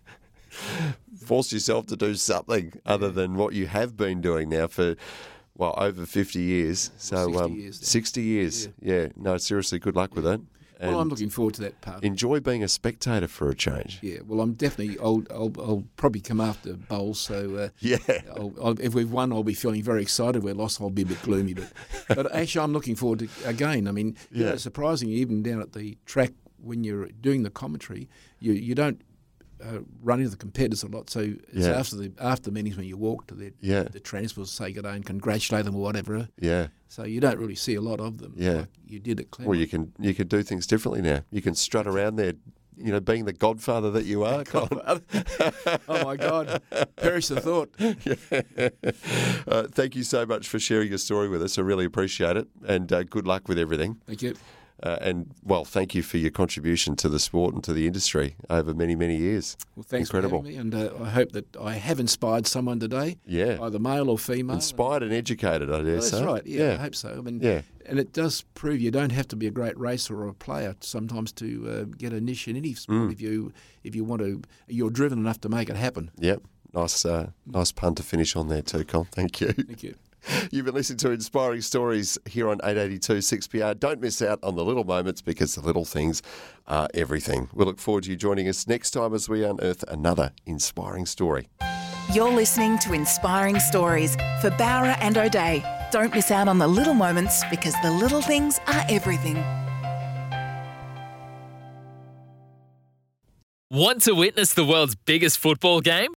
[1.26, 4.96] force yourself to do something other than what you have been doing now for,
[5.58, 6.92] well, over 50 years.
[6.98, 8.70] So, 60 um, years 60 years.
[8.82, 9.08] Yeah.
[9.16, 10.42] no, seriously, good luck with it.
[10.82, 12.04] Well, I'm looking forward to that part.
[12.04, 14.00] enjoy being a spectator for a change.
[14.02, 14.98] yeah, well, I'm definitely.
[15.00, 17.20] I'll, I'll, I'll probably come after bowls.
[17.20, 17.98] So uh, Yeah.
[18.36, 20.38] I'll, I'll, if we've won, I'll be feeling very excited.
[20.38, 21.54] If we're lost, I'll be a bit gloomy.
[21.54, 21.72] But,
[22.10, 23.88] but actually, I'm looking forward to again.
[23.88, 28.10] I mean, you know, surprising, even down at the track when you're doing the commentary,
[28.40, 29.02] you you don't
[29.66, 31.10] uh, run into the competitors a lot.
[31.10, 31.80] So it's Yeah.
[31.80, 33.84] after the after meetings when you walk to the Yeah.
[33.84, 36.30] the transports, say good day and congratulate them or whatever.
[36.40, 36.68] Yeah.
[36.88, 38.34] So you don't really see a lot of them.
[38.38, 38.54] Yeah.
[38.54, 39.32] like you did it.
[39.32, 39.50] Claremont.
[39.50, 41.22] Well, you can you can do things differently now.
[41.32, 42.34] You can strut around there,
[42.78, 44.44] you know, being the godfather that you are.
[45.88, 46.62] Oh my God!
[46.98, 47.70] Perish the thought.
[49.48, 51.58] uh, thank you so much for sharing your story with us.
[51.58, 53.98] I really appreciate it, and uh, good luck with everything.
[54.06, 54.36] Thank you.
[54.84, 58.36] Uh, and well, thank you for your contribution to the sport and to the industry
[58.50, 59.56] over many, many years.
[59.76, 60.42] Well, thanks Incredible.
[60.44, 63.18] for having me, and uh, I hope that I have inspired someone today.
[63.26, 63.58] Yeah.
[63.62, 64.56] either male or female.
[64.56, 66.26] Inspired and educated, I dare Well, that's say.
[66.26, 66.46] right.
[66.46, 67.10] Yeah, I hope so.
[67.18, 67.62] I mean, Yeah.
[67.86, 70.76] and it does prove you don't have to be a great racer or a player
[70.82, 73.10] sometimes to uh, get a niche in any sport.
[73.10, 73.12] Mm.
[73.14, 73.54] If you
[73.86, 76.12] if you want to, you're driven enough to make it happen.
[76.20, 76.42] Yep.
[76.74, 79.06] Nice, uh, nice pun to finish on there too, Con.
[79.06, 79.54] Thank you.
[79.54, 79.96] Thank you.
[80.52, 83.80] You've been listening to Inspiring Stories here on 882 6PR.
[83.80, 86.22] Don't miss out on the little moments because the little things
[86.68, 87.50] are everything.
[87.54, 91.48] We look forward to you joining us next time as we unearth another inspiring story.
[92.14, 95.64] You're listening to Inspiring Stories for Bowra and O'Dea.
[95.92, 99.44] Don't miss out on the little moments because the little things are everything.
[103.72, 106.15] Want to witness the world's biggest football game?